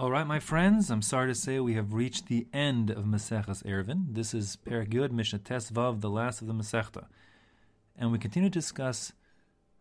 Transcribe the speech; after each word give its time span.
All 0.00 0.10
right, 0.10 0.26
my 0.26 0.38
friends, 0.38 0.90
I'm 0.90 1.02
sorry 1.02 1.28
to 1.28 1.34
say 1.34 1.60
we 1.60 1.74
have 1.74 1.92
reached 1.92 2.28
the 2.28 2.46
end 2.54 2.88
of 2.88 3.04
Maseches 3.04 3.62
Eruvin. 3.64 4.14
This 4.14 4.32
is 4.32 4.56
Perek 4.66 4.94
Yud 4.94 5.10
Mishnah 5.10 5.40
Tes 5.40 5.70
Vav, 5.70 6.00
the 6.00 6.08
last 6.08 6.40
of 6.40 6.46
the 6.46 6.54
Masechta. 6.54 7.04
And 7.98 8.10
we 8.10 8.16
continue 8.16 8.48
to 8.48 8.58
discuss 8.58 9.12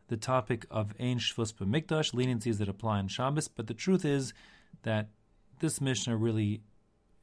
the 0.09 0.17
topic 0.17 0.65
of 0.69 0.93
Ein 0.99 1.19
Shvus 1.19 1.53
B'Mikdash, 1.53 2.13
leniencies 2.13 2.57
that 2.57 2.67
apply 2.67 2.99
on 2.99 3.07
Shabbos, 3.07 3.47
but 3.47 3.67
the 3.67 3.73
truth 3.73 4.03
is 4.03 4.33
that 4.83 5.07
this 5.61 5.79
Mishnah 5.79 6.17
really 6.17 6.63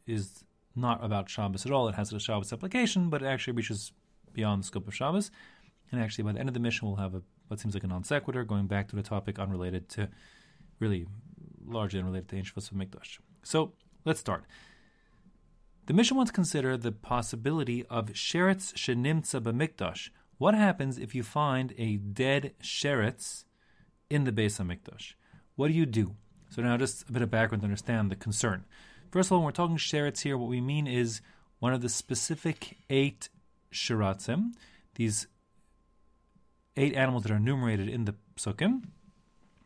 is 0.06 0.44
not 0.74 1.04
about 1.04 1.28
Shabbos 1.28 1.66
at 1.66 1.72
all. 1.72 1.88
It 1.88 1.96
has 1.96 2.14
a 2.14 2.18
Shabbos 2.18 2.50
application, 2.50 3.10
but 3.10 3.20
it 3.20 3.26
actually 3.26 3.52
reaches 3.52 3.92
beyond 4.32 4.62
the 4.62 4.66
scope 4.68 4.88
of 4.88 4.94
Shabbos. 4.94 5.30
And 5.92 6.00
actually, 6.00 6.24
by 6.24 6.32
the 6.32 6.40
end 6.40 6.48
of 6.48 6.54
the 6.54 6.60
mission, 6.60 6.88
we'll 6.88 6.96
have 6.96 7.14
a, 7.14 7.20
what 7.48 7.60
seems 7.60 7.74
like 7.74 7.84
a 7.84 7.88
non 7.88 8.04
sequitur 8.04 8.42
going 8.44 8.68
back 8.68 8.88
to 8.88 8.96
the 8.96 9.02
topic 9.02 9.38
unrelated 9.38 9.86
to 9.90 10.08
really 10.80 11.06
largely 11.66 12.00
unrelated 12.00 12.28
to 12.30 12.36
ancient 12.36 12.56
of 12.56 12.76
Mikdash. 12.76 13.18
So 13.42 13.72
let's 14.04 14.20
start. 14.20 14.44
The 15.86 15.92
Mishnah 15.92 16.16
wants 16.16 16.30
to 16.30 16.34
consider 16.34 16.76
the 16.76 16.92
possibility 16.92 17.84
of 17.86 18.06
sheretz 18.12 18.74
shenimtza 18.74 19.40
b'mikdash. 19.40 20.10
What 20.38 20.54
happens 20.54 20.98
if 20.98 21.14
you 21.14 21.22
find 21.22 21.72
a 21.78 21.96
dead 21.96 22.54
sheretz 22.62 23.44
in 24.10 24.24
the 24.24 24.32
base 24.32 24.58
of 24.58 24.66
Mikdash? 24.66 25.14
What 25.54 25.68
do 25.68 25.74
you 25.74 25.86
do? 25.86 26.16
So 26.50 26.62
now 26.62 26.76
just 26.76 27.08
a 27.08 27.12
bit 27.12 27.22
of 27.22 27.30
background 27.30 27.62
to 27.62 27.66
understand 27.66 28.10
the 28.10 28.16
concern. 28.16 28.64
First 29.10 29.28
of 29.28 29.32
all, 29.32 29.38
when 29.38 29.46
we're 29.46 29.52
talking 29.52 29.76
sheretz 29.76 30.22
here, 30.22 30.36
what 30.36 30.48
we 30.48 30.60
mean 30.60 30.86
is 30.86 31.20
one 31.58 31.72
of 31.72 31.80
the 31.80 31.88
specific 31.88 32.76
eight 32.90 33.28
shiratzim, 33.72 34.52
these 34.96 35.26
eight 36.76 36.94
animals 36.94 37.22
that 37.22 37.32
are 37.32 37.36
enumerated 37.36 37.88
in 37.88 38.04
the 38.04 38.14
psukim, 38.36 38.82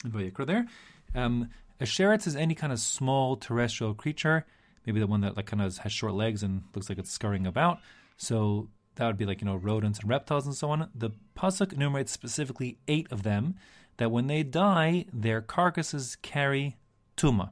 in 0.05 0.11
Vayikra 0.11 0.47
there. 0.47 0.67
Um, 1.15 1.49
a 1.81 1.85
sheretz 1.85 2.27
is 2.27 2.37
any 2.37 2.55
kind 2.55 2.73
of 2.73 2.79
small 2.79 3.37
terrestrial 3.37 3.95
creature, 3.95 4.47
maybe 4.87 5.01
the 5.01 5.07
one 5.07 5.23
that 5.23 5.37
like 5.37 5.47
kind 5.47 5.63
of 5.63 5.79
has 5.79 5.93
short 5.93 6.15
legs 6.15 6.43
and 6.43 6.63
looks 6.75 6.89
like 6.89 6.99
it's 6.99 7.11
scurrying 7.11 7.47
about. 7.47 7.79
So 8.17 8.69
that 8.97 9.07
would 9.07 9.17
be 9.17 9.25
like 9.25 9.41
you 9.41 9.47
know 9.47 9.57
rodents 9.57 9.99
and 9.99 10.09
reptiles 10.09 10.47
and 10.47 10.55
so 10.55 10.71
on. 10.71 10.91
The 10.95 11.11
pasuk 11.37 11.73
enumerates 11.73 12.13
specifically 12.13 12.79
eight 12.87 13.09
of 13.11 13.23
them 13.23 13.57
that 13.97 14.11
when 14.11 14.27
they 14.27 14.43
die, 14.43 15.07
their 15.13 15.41
carcasses 15.41 16.17
carry 16.23 16.77
tuma. 17.17 17.51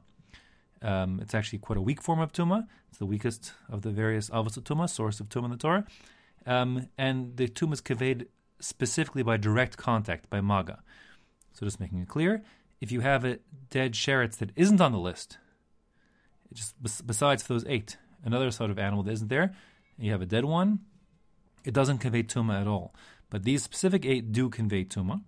Um, 0.81 1.19
it's 1.21 1.35
actually 1.35 1.59
quite 1.59 1.77
a 1.77 1.81
weak 1.81 2.01
form 2.01 2.19
of 2.19 2.31
tuma. 2.31 2.67
It's 2.89 2.99
the 2.99 3.05
weakest 3.05 3.53
of 3.69 3.81
the 3.81 3.91
various 3.91 4.29
avos 4.29 4.57
of 4.57 4.63
tuma, 4.63 4.89
source 4.89 5.19
of 5.19 5.29
tuma 5.29 5.45
in 5.45 5.51
the 5.51 5.57
Torah. 5.57 5.85
Um, 6.45 6.87
and 6.97 7.35
the 7.35 7.47
tuma 7.47 7.73
is 7.73 7.81
conveyed 7.81 8.27
specifically 8.59 9.23
by 9.23 9.37
direct 9.37 9.77
contact, 9.77 10.29
by 10.29 10.41
maga. 10.41 10.81
So 11.53 11.65
just 11.65 11.79
making 11.79 11.99
it 11.99 12.07
clear, 12.07 12.43
if 12.81 12.91
you 12.91 13.01
have 13.01 13.25
a 13.25 13.39
dead 13.69 13.93
sheretz 13.93 14.37
that 14.37 14.51
isn't 14.55 14.81
on 14.81 14.91
the 14.91 14.99
list, 14.99 15.37
just 16.53 16.75
besides 17.05 17.43
those 17.43 17.65
eight, 17.67 17.97
another 18.23 18.51
sort 18.51 18.71
of 18.71 18.79
animal 18.79 19.03
that 19.03 19.11
isn't 19.11 19.29
there, 19.29 19.53
you 19.97 20.11
have 20.11 20.21
a 20.21 20.25
dead 20.25 20.45
one, 20.45 20.79
it 21.63 21.73
doesn't 21.73 21.99
convey 21.99 22.23
tuma 22.23 22.61
at 22.61 22.67
all. 22.67 22.93
But 23.29 23.43
these 23.43 23.63
specific 23.63 24.05
eight 24.05 24.31
do 24.31 24.49
convey 24.49 24.85
tuma, 24.85 25.21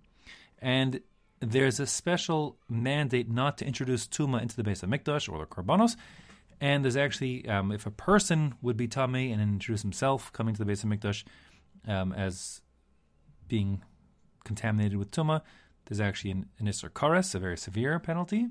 and 0.60 1.00
there's 1.40 1.80
a 1.80 1.86
special 1.86 2.56
mandate 2.68 3.30
not 3.30 3.58
to 3.58 3.66
introduce 3.66 4.06
tuma 4.06 4.40
into 4.40 4.56
the 4.56 4.62
base 4.62 4.82
of 4.82 4.88
mikdash 4.88 5.30
or 5.30 5.38
the 5.38 5.46
korbanos. 5.46 5.96
And 6.60 6.84
there's 6.84 6.96
actually, 6.96 7.48
um, 7.48 7.72
if 7.72 7.86
a 7.86 7.90
person 7.90 8.54
would 8.62 8.76
be 8.76 8.86
tame 8.86 9.16
and 9.16 9.42
introduce 9.42 9.82
himself 9.82 10.32
coming 10.32 10.54
to 10.54 10.58
the 10.58 10.64
base 10.64 10.84
of 10.84 10.90
mikdash 10.90 11.24
um, 11.88 12.12
as 12.12 12.60
being 13.48 13.82
contaminated 14.44 14.96
with 14.96 15.10
tuma, 15.10 15.42
there's 15.86 16.00
actually 16.00 16.30
an, 16.30 16.46
an 16.58 16.66
Isser 16.66 16.90
Kares, 16.90 17.34
a 17.34 17.38
very 17.38 17.56
severe 17.56 17.98
penalty. 17.98 18.48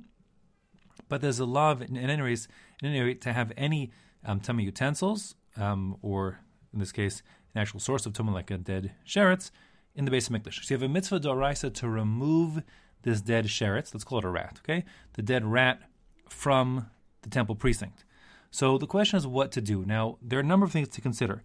But 1.10 1.22
there's 1.22 1.40
a 1.40 1.46
law 1.46 1.72
of, 1.72 1.82
in, 1.82 1.98
any 1.98 2.18
case, 2.18 2.48
in 2.82 2.90
any 2.90 3.02
rate, 3.02 3.22
to 3.22 3.34
have 3.34 3.52
any 3.58 3.92
um, 4.26 4.40
tummy 4.40 4.64
utensils, 4.64 5.36
um, 5.58 5.98
or 6.02 6.40
in 6.74 6.80
this 6.80 6.92
case, 6.92 7.22
an 7.54 7.62
actual 7.62 7.80
source 7.80 8.06
of 8.06 8.14
tumah 8.14 8.34
like 8.34 8.52
a 8.52 8.58
dead 8.58 8.94
sheretz, 9.06 9.52
in 9.96 10.06
the 10.06 10.12
base 10.12 10.30
of 10.30 10.34
Mikdash. 10.34 10.64
So 10.64 10.74
you 10.74 10.76
have 10.76 10.84
a 10.84 10.90
mitzvah 10.90 11.20
doraisa 11.20 11.74
to 11.74 11.90
remove 11.90 12.64
this 13.04 13.22
dead 13.22 13.46
sheretz, 13.46 13.94
let's 13.94 14.04
call 14.04 14.20
it 14.20 14.26
a 14.26 14.30
rat, 14.30 14.60
okay? 14.64 14.86
The 15.14 15.22
dead 15.22 15.44
rat 15.44 15.82
from 16.30 16.88
the 17.24 17.30
temple 17.30 17.56
precinct. 17.56 18.06
So 18.52 18.78
the 18.78 18.88
question 18.88 19.18
is 19.18 19.26
what 19.26 19.52
to 19.54 19.62
do. 19.62 19.84
Now, 19.86 20.18
there 20.22 20.38
are 20.40 20.42
a 20.42 20.46
number 20.46 20.66
of 20.66 20.72
things 20.72 20.90
to 20.90 21.02
consider. 21.02 21.42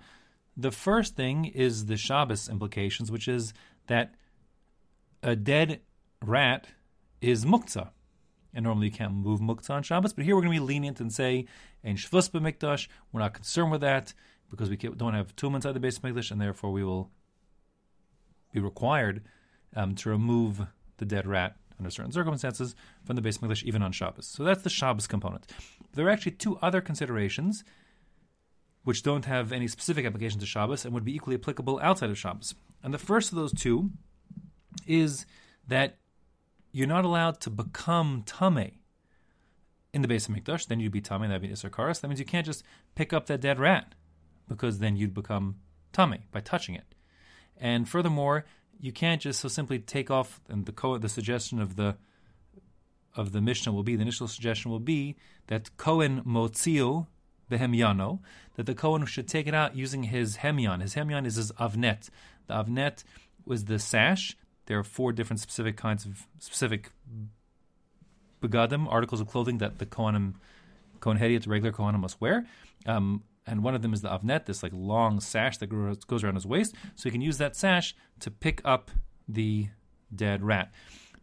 The 0.57 0.71
first 0.71 1.17
thing 1.17 1.45
is 1.47 1.87
the 1.87 1.97
Shabbos 1.97 2.49
implications, 2.49 3.11
which 3.11 3.29
is 3.29 3.53
that 3.87 4.15
a 5.23 5.37
dead 5.37 5.81
rat 6.23 6.69
is 7.21 7.45
muktzah. 7.45 7.91
And 8.55 8.65
normally 8.65 8.87
you 8.87 8.93
can't 8.93 9.15
move 9.15 9.41
muktzah 9.41 9.71
on 9.71 9.83
Shabbos, 9.83 10.13
but 10.13 10.25
here 10.25 10.35
we're 10.35 10.43
going 10.43 10.55
to 10.55 10.61
be 10.61 10.67
lenient 10.67 11.01
and 11.01 11.13
say, 11.13 11.47
Ein 11.85 11.97
Shvus 11.97 12.31
Mikdash, 12.31 12.89
we're 13.13 13.21
not 13.21 13.35
concerned 13.35 13.71
with 13.71 13.83
that 13.83 14.15
because 14.51 14.71
we 14.71 14.77
don't 14.77 15.15
have 15.15 15.37
tomb 15.37 15.55
inside 15.55 15.73
the 15.73 15.81
base 15.81 15.99
of 15.99 16.03
Mikdash, 16.03 16.31
and 16.31 16.41
therefore 16.41 16.73
we 16.73 16.85
will 16.85 17.11
be 18.53 18.61
required 18.61 19.23
um, 19.75 19.95
to 19.97 20.09
remove 20.09 20.63
the 20.97 21.05
dead 21.05 21.27
rat 21.27 21.57
under 21.79 21.91
certain 21.91 22.13
circumstances 22.13 22.75
from 23.05 23.17
the 23.17 23.23
base 23.23 23.39
Mikdash, 23.39 23.65
even 23.65 23.83
on 23.83 23.93
Shabbos. 23.93 24.27
So 24.27 24.45
that's 24.45 24.63
the 24.63 24.71
Shabbos 24.71 25.07
component. 25.07 25.47
There 25.95 26.07
are 26.07 26.11
actually 26.11 26.33
two 26.33 26.57
other 26.63 26.81
considerations 26.81 27.65
which 28.85 29.03
don't 29.03 29.25
have 29.25 29.53
any 29.53 29.67
specific 29.67 30.07
application 30.07 30.39
to 30.41 30.47
Shabbos 30.47 30.85
and 30.85 30.95
would 30.95 31.05
be 31.05 31.15
equally 31.15 31.37
applicable 31.37 31.81
outside 31.83 32.09
of 32.09 32.17
Shabbos. 32.17 32.55
And 32.83 32.95
the 32.95 32.99
first 32.99 33.33
of 33.33 33.37
those 33.37 33.53
two 33.53 33.91
is 34.87 35.27
that 35.69 35.99
you're 36.73 36.87
not 36.87 37.05
allowed 37.05 37.41
to 37.41 37.51
become 37.51 38.23
tame 38.27 38.73
in 39.93 40.03
the 40.03 40.09
base 40.09 40.29
of 40.29 40.35
Mikdash. 40.35 40.67
Then 40.67 40.81
you'd 40.81 40.93
be 40.93 41.01
tame, 41.01 41.23
that'd 41.23 41.41
be 41.41 41.49
Isser 41.49 41.71
Karas. 41.71 42.01
That 42.01 42.09
means 42.09 42.21
you 42.21 42.27
can't 42.27 42.47
just 42.47 42.63
pick 42.95 43.13
up 43.13 43.27
that 43.27 43.41
dead 43.41 43.59
rat 43.59 43.95
because 44.49 44.79
then 44.79 44.97
you'd 44.97 45.15
become 45.15 45.57
tame 45.93 46.23
by 46.33 46.41
touching 46.41 46.75
it. 46.75 46.95
And 47.57 47.89
furthermore, 47.89 48.45
you 48.79 48.93
can't 48.93 49.23
just 49.23 49.41
so 49.41 49.49
simply 49.49 49.79
take 49.79 50.11
off. 50.11 50.41
And 50.49 50.67
the 50.67 50.99
the 51.01 51.09
suggestion 51.09 51.61
of 51.61 51.77
the 51.77 51.97
of 53.15 53.33
the 53.33 53.41
Mishnah 53.41 53.73
will 53.73 53.83
be 53.83 53.97
the 53.97 54.03
initial 54.03 54.29
suggestion 54.29 54.71
will 54.71 54.79
be 54.79 55.17
that 55.47 55.77
Kohen 55.79 56.23
motzio 56.25 57.07
behemyano 57.51 58.21
that 58.57 58.67
the 58.67 58.75
Kohen 58.75 59.07
should 59.07 59.29
take 59.29 59.47
it 59.47 59.55
out 59.55 59.77
using 59.77 60.05
his 60.05 60.39
hemyon. 60.39 60.83
His 60.83 60.95
hemyon 60.95 61.27
is 61.27 61.37
his 61.37 61.53
avnet. 61.53 62.11
The 62.47 62.55
avnet 62.55 63.05
was 63.45 63.65
the 63.65 63.79
sash 63.79 64.37
there 64.67 64.79
are 64.79 64.85
four 64.85 65.13
different 65.13 65.41
specific 65.41 65.77
kinds 65.77 66.05
of 66.05 66.27
specific 66.39 66.91
begadim, 68.43 68.87
articles 68.91 69.21
of 69.21 69.29
clothing 69.29 69.59
that 69.59 69.79
the 69.79 69.87
Kohanim, 69.87 70.35
Kohen 71.01 71.19
Hediot, 71.19 71.47
regular 71.47 71.73
Kohanim 71.73 72.01
must 72.01 72.21
wear. 72.21 72.47
Um, 72.85 73.23
and 73.47 73.63
one 73.63 73.75
of 73.75 73.83
them 73.83 73.95
is 73.95 74.03
the 74.03 74.09
avnet, 74.09 74.47
this 74.47 74.63
like 74.63 74.73
long 74.75 75.21
sash 75.21 75.59
that 75.59 75.69
goes 76.07 76.25
around 76.25 76.35
his 76.35 76.47
waist. 76.47 76.75
So 76.97 77.05
he 77.05 77.11
can 77.11 77.21
use 77.21 77.39
that 77.39 77.55
sash 77.57 77.95
to 78.21 78.31
pick 78.31 78.61
up 78.65 78.91
the 79.29 79.69
dead 80.15 80.43
rat. 80.43 80.73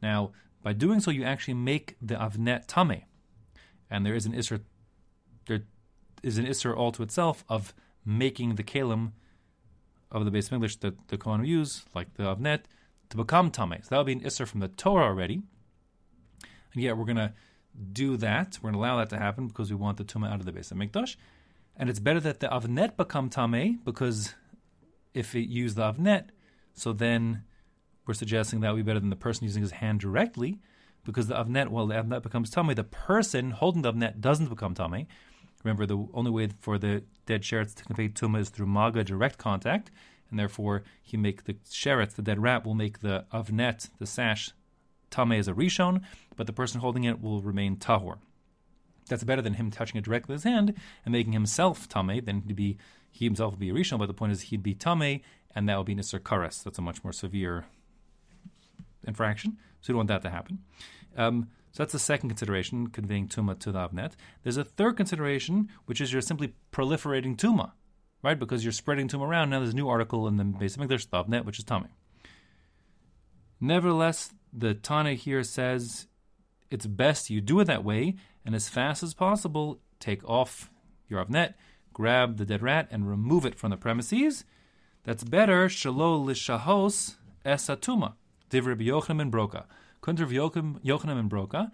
Now, 0.01 0.31
by 0.61 0.73
doing 0.73 1.01
so, 1.01 1.11
you 1.11 1.23
actually 1.23 1.55
make 1.55 1.97
the 2.01 2.15
avnet 2.15 2.67
tame, 2.67 3.03
and 3.89 4.05
there 4.05 4.15
is 4.15 4.25
an 4.25 4.33
isser, 4.33 4.61
there 5.47 5.63
is 6.21 6.37
an 6.37 6.45
isser 6.45 6.75
all 6.75 6.93
to 6.93 7.03
itself 7.03 7.43
of 7.49 7.73
making 8.05 8.55
the 8.55 8.63
kalim 8.63 9.11
of 10.11 10.23
the 10.23 10.31
base 10.31 10.47
of 10.47 10.53
English 10.53 10.77
that 10.77 11.09
the 11.09 11.17
Kohen 11.17 11.43
use, 11.43 11.83
like 11.93 12.13
the 12.15 12.23
avnet, 12.23 12.61
to 13.13 13.18
become 13.18 13.51
tame. 13.51 13.75
So 13.81 13.90
that 13.91 13.97
would 13.97 14.07
be 14.07 14.13
an 14.13 14.22
isser 14.22 14.47
from 14.47 14.59
the 14.59 14.68
Torah 14.68 15.06
already. 15.06 15.41
And 16.74 16.84
yet 16.84 16.97
we're 16.97 17.06
going 17.06 17.18
to 17.18 17.34
do 17.91 18.18
that. 18.18 18.57
We're 18.62 18.72
going 18.72 18.81
to 18.81 18.88
allow 18.88 18.97
that 18.97 19.12
to 19.12 19.18
happen 19.18 19.47
because 19.47 19.69
we 19.69 19.75
want 19.75 19.97
the 19.97 20.03
tumah 20.03 20.31
out 20.31 20.40
of 20.40 20.46
the 20.46 20.51
base 20.51 20.72
of 20.72 20.78
Mikdash. 20.78 21.16
And 21.78 21.90
it's 21.90 22.00
better 22.00 22.19
that 22.19 22.40
the 22.40 22.47
avnet 22.47 22.97
become 22.97 23.29
tame 23.29 23.81
because 23.85 24.34
if 25.13 25.35
it 25.35 25.47
use 25.47 25.75
the 25.75 25.94
avnet, 25.94 26.29
so 26.73 26.91
then 26.91 27.44
we're 28.07 28.16
suggesting 28.16 28.62
that 28.62 28.72
would 28.72 28.84
be 28.84 28.90
better 28.90 29.00
than 29.00 29.12
the 29.12 29.16
person 29.16 29.44
using 29.44 29.62
his 29.62 29.72
hand 29.72 30.00
directly 30.00 30.59
because 31.06 31.28
the 31.28 31.35
avnet, 31.35 31.69
well, 31.69 31.85
the 31.85 31.96
avnet 31.96 32.23
becomes 32.23 32.50
tame. 32.50 32.73
The 32.73 32.84
person 32.84 33.52
holding 33.52 33.84
the 33.84 33.94
avnet 33.94 34.22
doesn't 34.22 34.50
become 34.50 34.73
tame. 34.73 35.05
Remember, 35.64 35.85
the 35.85 36.08
only 36.16 36.32
way 36.32 36.49
for 36.59 36.79
the 36.79 37.03
dead 37.28 37.43
sheretz 37.43 37.76
to 37.76 37.84
convey 37.85 38.09
tumah 38.09 38.40
is 38.40 38.49
through 38.49 38.66
maga 38.66 39.03
direct 39.03 39.37
contact 39.37 39.91
and 40.34 40.40
therefore 40.40 40.82
he 41.03 41.16
make 41.16 41.44
the 41.44 41.53
sheretz, 41.70 42.16
the 42.16 42.24
dead 42.24 42.41
rat, 42.41 42.66
will 42.66 42.74
make 42.74 43.02
the 43.02 43.24
avnet, 43.32 43.88
the 44.00 44.08
sash, 44.08 44.50
tame 45.12 45.32
as 45.34 45.47
a 45.47 45.53
rishon, 45.53 46.02
but 46.35 46.47
the 46.47 46.53
person 46.53 46.82
holding 46.82 47.03
it 47.03 47.22
will 47.22 47.44
remain 47.44 47.78
tahor. 47.78 48.18
That's 49.08 49.24
better 49.24 49.44
than 49.44 49.53
him 49.53 49.70
touching 49.70 50.00
it 50.00 50.06
directly 50.06 50.34
with 50.34 50.44
his 50.44 50.52
hand 50.52 50.74
and 51.06 51.12
making 51.12 51.34
himself 51.34 51.88
tame. 51.88 52.26
Then 52.26 52.41
he'd 52.47 52.56
be 52.56 52.78
he 53.12 53.26
himself 53.26 53.53
would 53.53 53.59
be 53.59 53.70
a 53.70 53.74
rishon, 53.74 54.00
but 54.00 54.08
the 54.08 54.14
point 54.16 54.32
is 54.32 54.41
he'd 54.41 54.64
be 54.64 54.74
tame, 54.74 55.22
and 55.53 55.70
that 55.70 55.78
would 55.78 55.85
be 55.85 55.94
nisr 55.94 56.20
kares. 56.20 56.64
That's 56.64 56.80
a 56.80 56.82
much 56.82 57.03
more 57.03 57.14
severe 57.14 57.66
infraction. 59.06 59.58
So 59.82 59.90
you 59.90 59.94
don't 59.94 59.97
want 59.97 60.08
that 60.08 60.24
to 60.24 60.32
happen. 60.32 60.64
Um, 61.16 61.50
so 61.74 61.84
that's 61.84 61.94
the 61.94 62.00
second 62.00 62.30
consideration, 62.30 62.88
conveying 62.88 63.28
tuma 63.28 63.59
to 63.59 63.72
the 63.72 63.88
avnet. 63.88 64.14
There's 64.41 64.58
a 64.58 64.64
third 64.64 64.97
consideration, 64.97 65.70
which 65.85 66.02
is 66.02 66.12
you're 66.12 66.24
simply 66.24 66.56
proliferating 66.72 67.38
tuma 67.38 67.74
right? 68.23 68.40
Because 68.40 68.64
you're 68.64 68.72
spreading 68.72 69.08
to 69.09 69.17
them 69.17 69.23
around. 69.23 69.49
Now 69.49 69.59
there's 69.59 69.73
a 69.73 69.75
new 69.75 69.90
article 69.90 70.28
in 70.28 70.37
the 70.37 70.43
of 70.43 70.81
English, 70.81 71.08
Stavnet, 71.08 71.46
which 71.46 71.59
is 71.59 71.66
Tommy. 71.66 71.90
Nevertheless, 73.59 74.34
the 74.52 74.73
Tana 74.73 75.14
here 75.14 75.43
says 75.43 76.08
it's 76.72 76.85
best 76.85 77.29
you 77.29 77.41
do 77.41 77.59
it 77.59 77.66
that 77.66 77.84
way, 77.84 78.16
and 78.46 78.55
as 78.55 78.70
fast 78.70 79.03
as 79.03 79.14
possible, 79.14 79.79
take 79.99 80.28
off 80.28 80.72
your 81.08 81.23
avnet, 81.23 81.53
grab 81.91 82.37
the 82.37 82.46
dead 82.46 82.61
rat, 82.61 82.87
and 82.90 83.09
remove 83.09 83.46
it 83.46 83.55
from 83.55 83.70
the 83.72 83.78
premises. 83.78 84.46
That's 85.03 85.23
better, 85.23 85.67
shalo 85.67 86.25
lishahos 86.25 87.16
esatuma. 87.46 88.14
Divrei 88.49 88.79
Yochanan 88.79 89.17
ben 89.17 89.31
Broka. 89.31 89.66
Kunter 90.02 90.28
Yochanan 90.28 90.81
ben 91.16 91.29
Broka. 91.29 91.72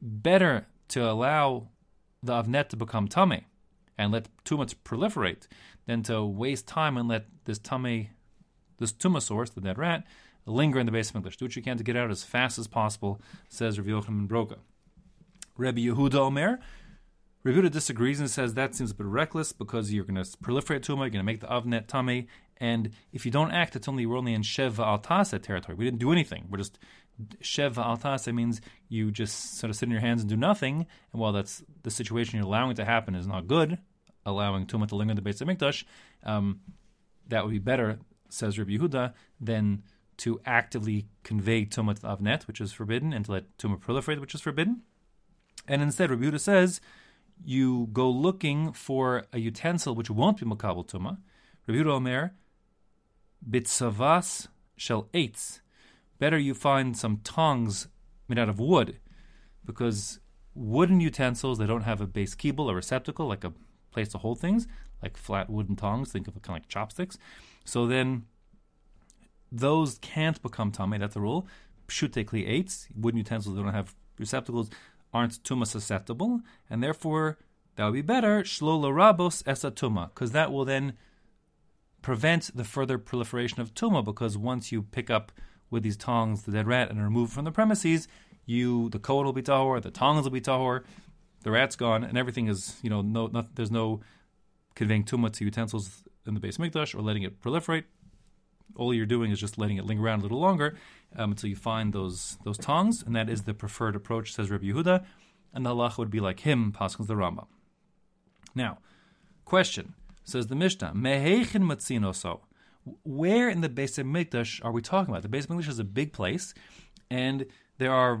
Better 0.00 0.66
to 0.88 1.08
allow 1.08 1.68
the 2.22 2.32
avnet 2.32 2.68
to 2.68 2.76
become 2.76 3.08
tummy 3.08 3.46
and 4.02 4.12
let 4.12 4.28
tumah 4.44 4.74
proliferate 4.84 5.46
than 5.86 6.02
to 6.04 6.24
waste 6.24 6.66
time 6.66 6.96
and 6.96 7.08
let 7.08 7.26
this 7.44 7.58
tummy, 7.58 8.10
this 8.78 8.92
tumah 8.92 9.22
source, 9.22 9.50
the 9.50 9.60
dead 9.60 9.78
rat, 9.78 10.04
linger 10.46 10.78
in 10.78 10.86
the 10.86 10.92
base 10.92 11.10
of 11.10 11.16
English. 11.16 11.36
Do 11.36 11.44
what 11.44 11.56
you 11.56 11.62
can 11.62 11.78
to 11.78 11.84
get 11.84 11.96
out 11.96 12.10
as 12.10 12.24
fast 12.24 12.58
as 12.58 12.66
possible, 12.66 13.20
says 13.48 13.78
Rav 13.78 13.86
Yochanan 13.86 14.26
ben 14.26 14.28
Broka. 14.28 14.58
Rabbi 15.56 15.82
Yehuda 15.82 16.14
Omer, 16.14 16.58
Rabbi 17.44 17.58
Yehuda 17.58 17.70
disagrees 17.70 18.20
and 18.20 18.30
says 18.30 18.54
that 18.54 18.74
seems 18.74 18.90
a 18.90 18.94
bit 18.94 19.06
reckless 19.06 19.52
because 19.52 19.92
you're 19.92 20.04
going 20.04 20.22
to 20.22 20.28
proliferate 20.38 20.80
tumah, 20.80 21.00
you're 21.00 21.10
going 21.10 21.12
to 21.12 21.22
make 21.22 21.40
the 21.40 21.46
avnet 21.46 21.86
tummy, 21.86 22.28
and 22.62 22.90
if 23.12 23.26
you 23.26 23.32
don't 23.32 23.50
act, 23.50 23.74
it's 23.74 23.88
only 23.88 24.06
we're 24.06 24.16
only 24.16 24.34
in 24.34 24.42
Shev 24.42 24.74
Altasa 24.74 25.42
territory. 25.42 25.74
We 25.76 25.84
didn't 25.84 25.98
do 25.98 26.12
anything. 26.12 26.46
We're 26.48 26.58
just 26.58 26.78
Shev 27.42 27.74
Altasa 27.74 28.32
means 28.32 28.60
you 28.88 29.10
just 29.10 29.58
sort 29.58 29.68
of 29.70 29.76
sit 29.76 29.86
in 29.86 29.90
your 29.90 30.00
hands 30.00 30.22
and 30.22 30.30
do 30.30 30.36
nothing. 30.36 30.86
And 31.12 31.20
while 31.20 31.32
that's 31.32 31.64
the 31.82 31.90
situation 31.90 32.38
you're 32.38 32.46
allowing 32.46 32.76
to 32.76 32.84
happen 32.84 33.16
is 33.16 33.26
not 33.26 33.48
good, 33.48 33.78
allowing 34.24 34.66
tumah 34.66 34.88
to 34.88 34.96
linger 34.96 35.12
in 35.12 35.16
the 35.16 35.22
base 35.22 35.40
of 35.40 35.48
Mikdash, 35.48 35.84
um, 36.24 36.60
that 37.28 37.44
would 37.44 37.52
be 37.52 37.58
better, 37.58 37.98
says 38.28 38.58
Rabbi 38.58 38.72
Yehuda, 38.72 39.12
than 39.40 39.82
to 40.18 40.40
actively 40.44 41.06
convey 41.22 41.64
tumah 41.64 41.98
to 42.00 42.06
avnet, 42.06 42.46
which 42.46 42.60
is 42.60 42.72
forbidden, 42.72 43.12
and 43.12 43.24
to 43.24 43.32
let 43.32 43.56
tumah 43.58 43.80
proliferate, 43.80 44.20
which 44.20 44.34
is 44.34 44.40
forbidden. 44.40 44.82
And 45.66 45.82
instead, 45.82 46.10
Rabbi 46.10 46.24
Yehuda 46.24 46.40
says 46.40 46.80
you 47.44 47.88
go 47.92 48.08
looking 48.10 48.72
for 48.72 49.24
a 49.32 49.38
utensil 49.38 49.94
which 49.94 50.10
won't 50.10 50.38
be 50.38 50.46
makabel 50.46 50.86
tumah. 50.86 51.18
Rabbi 51.66 51.80
Yehuda 51.80 51.92
Omer, 51.92 52.34
bitzavas 53.48 54.48
shel 54.76 55.08
eitz. 55.14 55.60
Better 56.18 56.38
you 56.38 56.54
find 56.54 56.96
some 56.96 57.18
tongs 57.24 57.88
made 58.28 58.38
out 58.38 58.48
of 58.48 58.60
wood, 58.60 58.98
because 59.64 60.20
wooden 60.54 61.00
utensils 61.00 61.58
they 61.58 61.66
don't 61.66 61.82
have 61.82 62.00
a 62.00 62.06
base 62.06 62.34
kibble, 62.34 62.70
a 62.70 62.74
receptacle, 62.74 63.26
like 63.26 63.44
a 63.44 63.52
place 63.92 64.08
to 64.08 64.18
hold 64.18 64.40
things, 64.40 64.66
like 65.02 65.16
flat 65.16 65.50
wooden 65.50 65.76
tongs. 65.76 66.10
Think 66.10 66.28
of 66.28 66.36
it 66.36 66.42
kind 66.42 66.56
of 66.56 66.62
like 66.62 66.68
chopsticks. 66.68 67.18
So 67.64 67.86
then, 67.86 68.24
those 69.52 69.98
can't 69.98 70.40
become 70.42 70.72
tame. 70.72 70.98
That's 70.98 71.14
the 71.14 71.20
rule. 71.20 71.46
Pshutekli 71.88 72.48
eitz 72.48 72.88
wooden 72.96 73.18
utensils 73.18 73.54
they 73.54 73.62
don't 73.62 73.74
have 73.74 73.94
receptacles 74.18 74.70
aren't 75.12 75.42
tuma 75.42 75.66
susceptible, 75.66 76.40
and 76.70 76.82
therefore 76.82 77.38
that 77.76 77.84
would 77.84 77.94
be 77.94 78.02
better 78.02 78.42
shlola 78.42 78.90
rabos 78.90 79.42
esa 79.46 79.70
because 79.70 80.32
that 80.32 80.50
will 80.50 80.64
then 80.64 80.94
prevent 82.00 82.50
the 82.56 82.64
further 82.64 82.98
proliferation 82.98 83.60
of 83.60 83.74
tuma. 83.74 84.04
Because 84.04 84.38
once 84.38 84.72
you 84.72 84.82
pick 84.82 85.10
up 85.10 85.32
with 85.70 85.82
these 85.82 85.96
tongs 85.96 86.42
the 86.42 86.52
dead 86.52 86.66
rat 86.66 86.90
and 86.90 87.02
remove 87.02 87.30
from 87.30 87.44
the 87.44 87.52
premises, 87.52 88.08
you 88.46 88.88
the 88.88 88.98
coat 88.98 89.24
will 89.24 89.32
be 89.32 89.42
tahor, 89.42 89.80
the 89.82 89.90
tongs 89.90 90.24
will 90.24 90.30
be 90.30 90.40
tahor, 90.40 90.82
the 91.42 91.50
rat's 91.50 91.76
gone, 91.76 92.04
and 92.04 92.16
everything 92.16 92.48
is 92.48 92.76
you 92.82 92.90
know 92.90 93.02
no 93.02 93.26
not, 93.26 93.54
there's 93.54 93.70
no 93.70 94.00
conveying 94.74 95.04
tuma 95.04 95.30
to 95.32 95.44
utensils 95.44 96.02
in 96.26 96.34
the 96.34 96.40
base 96.40 96.58
mikdash 96.58 96.94
or 96.94 97.02
letting 97.02 97.22
it 97.22 97.40
proliferate. 97.40 97.84
All 98.74 98.94
you're 98.94 99.06
doing 99.06 99.30
is 99.30 99.38
just 99.38 99.58
letting 99.58 99.76
it 99.76 99.84
linger 99.84 100.02
around 100.02 100.20
a 100.20 100.22
little 100.22 100.40
longer 100.40 100.76
um, 101.16 101.32
until 101.32 101.50
you 101.50 101.56
find 101.56 101.92
those 101.92 102.38
those 102.44 102.58
tongs, 102.58 103.02
and 103.02 103.14
that 103.14 103.28
is 103.28 103.42
the 103.42 103.54
preferred 103.54 103.96
approach, 103.96 104.32
says 104.32 104.50
Rabbi 104.50 104.66
Yehuda, 104.66 105.04
and 105.52 105.66
the 105.66 105.70
halacha 105.70 105.98
would 105.98 106.10
be 106.10 106.20
like 106.20 106.40
him, 106.40 106.72
paskins 106.72 107.06
the 107.06 107.14
Rambam. 107.14 107.46
Now, 108.54 108.78
question 109.44 109.94
says 110.24 110.46
the 110.46 110.54
Mishnah, 110.54 110.92
mehechin 110.94 111.62
matzinoso. 111.62 112.40
Where 113.04 113.48
in 113.48 113.60
the 113.60 113.68
base 113.68 113.98
Mikdash 113.98 114.64
are 114.64 114.72
we 114.72 114.82
talking 114.82 115.12
about? 115.12 115.22
The 115.22 115.28
base 115.28 115.46
Mikdash 115.46 115.68
is 115.68 115.78
a 115.78 115.84
big 115.84 116.12
place, 116.12 116.54
and 117.10 117.46
there 117.78 117.92
are 117.92 118.20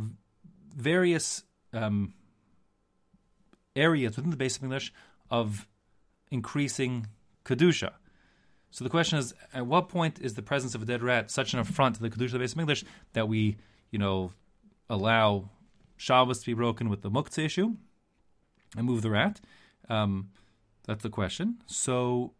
various 0.76 1.44
um, 1.72 2.14
areas 3.74 4.16
within 4.16 4.30
the 4.30 4.44
of 4.44 4.52
Mikdash 4.60 4.90
of 5.30 5.66
increasing 6.30 7.06
kedusha. 7.44 7.92
So 8.70 8.84
the 8.84 8.90
question 8.90 9.18
is, 9.18 9.34
at 9.52 9.66
what 9.66 9.88
point 9.88 10.18
is 10.20 10.34
the 10.34 10.42
presence 10.42 10.74
of 10.74 10.82
a 10.82 10.86
dead 10.86 11.02
rat 11.02 11.30
such 11.30 11.52
an 11.52 11.60
affront 11.60 11.96
to 11.96 12.02
the 12.02 12.10
kedusha 12.10 12.26
of 12.26 12.32
the 12.32 12.38
base 12.38 12.52
of 12.52 12.60
English 12.60 12.84
that 13.12 13.28
we, 13.28 13.56
you 13.90 13.98
know, 13.98 14.32
allow 14.88 15.50
Shabbos 15.96 16.40
to 16.40 16.46
be 16.46 16.54
broken 16.54 16.88
with 16.88 17.02
the 17.02 17.10
muktzah 17.10 17.44
issue 17.44 17.76
and 18.76 18.86
move 18.86 19.02
the 19.02 19.10
rat? 19.10 19.40
Um, 19.88 20.30
that's 20.86 21.02
the 21.02 21.10
question. 21.10 21.62
So 21.66 22.32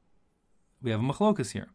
we 0.82 0.90
have 0.90 1.00
a 1.00 1.02
machlokas 1.02 1.52
here. 1.52 1.68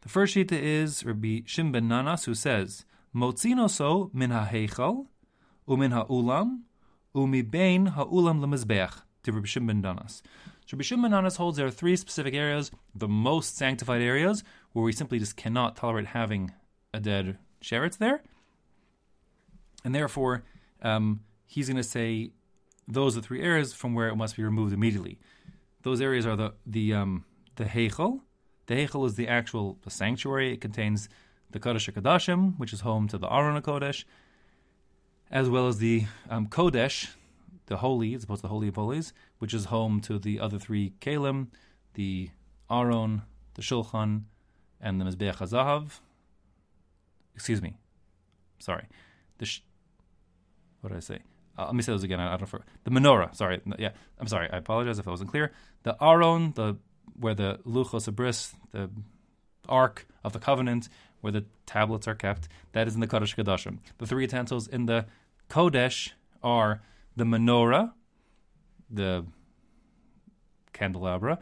The 0.00 0.08
first 0.08 0.34
shita 0.34 0.52
is 0.52 1.04
Rabbi 1.04 1.40
Shimon 1.44 1.72
ben 1.72 1.88
Nanas 1.88 2.24
who 2.24 2.34
says, 2.34 2.84
Motzino 3.14 3.68
so 3.68 4.10
min 4.12 4.30
ha'heichal, 4.30 5.06
umin 5.68 5.92
ha'ulam, 5.92 6.60
umi 7.20 7.42
bein 7.42 7.86
ha'ulam 7.86 8.40
lemizbeach, 8.40 9.02
to 9.22 9.32
Rabbi 9.32 9.46
Shimon 9.46 9.80
ben 9.80 9.96
Nanas. 9.96 10.22
So 10.66 10.74
Rabbi 10.74 10.82
Shimon 10.82 11.14
Anas 11.14 11.36
holds 11.36 11.56
there 11.56 11.66
are 11.66 11.70
three 11.70 11.96
specific 11.96 12.34
areas, 12.34 12.70
the 12.94 13.08
most 13.08 13.56
sanctified 13.56 14.02
areas, 14.02 14.44
where 14.72 14.84
we 14.84 14.92
simply 14.92 15.18
just 15.18 15.36
cannot 15.36 15.76
tolerate 15.76 16.06
having 16.06 16.52
a 16.92 17.00
dead 17.00 17.38
sheretz 17.62 17.98
there. 17.98 18.22
And 19.84 19.94
therefore, 19.94 20.44
um, 20.82 21.20
he's 21.46 21.68
going 21.68 21.76
to 21.76 21.82
say 21.82 22.32
those 22.86 23.16
are 23.16 23.20
three 23.20 23.42
areas 23.42 23.72
from 23.72 23.94
where 23.94 24.08
it 24.08 24.16
must 24.16 24.36
be 24.36 24.42
removed 24.42 24.72
immediately. 24.72 25.18
Those 25.82 26.00
areas 26.00 26.26
are 26.26 26.36
the 26.36 26.54
the 26.66 26.94
um, 26.94 27.24
the 27.56 27.64
heichel. 27.64 28.20
The 28.66 28.74
heichel 28.74 29.06
is 29.06 29.14
the 29.14 29.28
actual 29.28 29.78
the 29.82 29.90
sanctuary. 29.90 30.52
It 30.52 30.60
contains 30.60 31.08
the 31.50 31.60
Kodesh 31.60 31.90
Kadashim, 31.90 32.58
which 32.58 32.72
is 32.72 32.80
home 32.80 33.08
to 33.08 33.18
the 33.18 33.26
Aron 33.32 33.60
Kodesh, 33.62 34.04
as 35.30 35.48
well 35.48 35.68
as 35.68 35.78
the 35.78 36.06
um, 36.28 36.46
Kodesh, 36.46 37.10
the 37.66 37.78
holy, 37.78 38.14
as 38.14 38.24
opposed 38.24 38.40
to 38.40 38.42
the 38.42 38.48
holy 38.48 38.68
of 38.68 38.76
holies, 38.76 39.12
which 39.38 39.52
is 39.54 39.66
home 39.66 40.00
to 40.02 40.18
the 40.18 40.40
other 40.40 40.58
three 40.58 40.94
kalim, 41.00 41.48
the 41.94 42.30
Aron, 42.70 43.22
the 43.54 43.62
Shulchan, 43.62 44.22
and 44.80 45.00
the 45.00 45.04
Mizbeach 45.04 45.36
HaZahav. 45.36 46.00
Excuse 47.34 47.62
me. 47.62 47.76
Sorry. 48.58 48.86
The 49.38 49.46
sh- 49.46 49.62
what 50.80 50.90
did 50.90 50.96
I 50.96 51.00
say? 51.00 51.18
Uh, 51.56 51.66
let 51.66 51.74
me 51.74 51.82
say 51.82 51.92
those 51.92 52.04
again. 52.04 52.20
I, 52.20 52.34
I 52.34 52.36
don't 52.36 52.52
know. 52.52 52.60
The 52.84 52.90
menorah. 52.90 53.34
Sorry. 53.34 53.60
Yeah. 53.78 53.90
I'm 54.18 54.28
sorry. 54.28 54.48
I 54.50 54.58
apologize 54.58 54.98
if 54.98 55.08
I 55.08 55.10
wasn't 55.10 55.30
clear. 55.30 55.52
The 55.82 55.96
Aron, 56.02 56.52
the 56.52 56.76
where 57.18 57.34
the 57.34 57.58
Luchos 57.66 58.08
HaBris, 58.08 58.54
the 58.70 58.90
Ark 59.68 60.06
of 60.24 60.32
the 60.32 60.38
Covenant, 60.38 60.88
where 61.20 61.32
the 61.32 61.44
tablets 61.66 62.06
are 62.08 62.14
kept, 62.14 62.48
that 62.72 62.86
is 62.86 62.94
in 62.94 63.00
the 63.00 63.06
Kodesh 63.06 63.34
Kadashim. 63.36 63.78
The 63.98 64.06
three 64.06 64.24
utensils 64.24 64.68
in 64.68 64.86
the 64.86 65.06
Kodesh 65.48 66.12
are 66.42 66.82
the 67.16 67.24
menorah, 67.24 67.92
the 68.90 69.26
candelabra, 70.72 71.38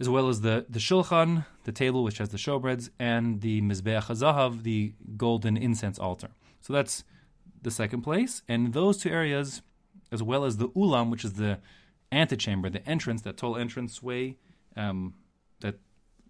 as 0.00 0.08
well 0.08 0.28
as 0.28 0.42
the, 0.42 0.64
the 0.68 0.78
shulchan, 0.78 1.44
the 1.64 1.72
table 1.72 2.04
which 2.04 2.18
has 2.18 2.28
the 2.28 2.38
showbreads, 2.38 2.90
and 2.98 3.40
the 3.40 3.60
mizbeach 3.62 4.04
hazahav, 4.04 4.62
the 4.62 4.92
golden 5.16 5.56
incense 5.56 5.98
altar. 5.98 6.28
So 6.60 6.72
that's 6.72 7.04
the 7.62 7.70
second 7.70 8.02
place. 8.02 8.42
And 8.48 8.72
those 8.72 8.98
two 8.98 9.10
areas, 9.10 9.62
as 10.12 10.22
well 10.22 10.44
as 10.44 10.58
the 10.58 10.68
ulam, 10.68 11.10
which 11.10 11.24
is 11.24 11.34
the 11.34 11.58
antechamber, 12.12 12.70
the 12.70 12.88
entrance, 12.88 13.22
that 13.22 13.36
tall 13.36 13.56
entrance 13.56 14.02
way 14.02 14.36
um, 14.76 15.14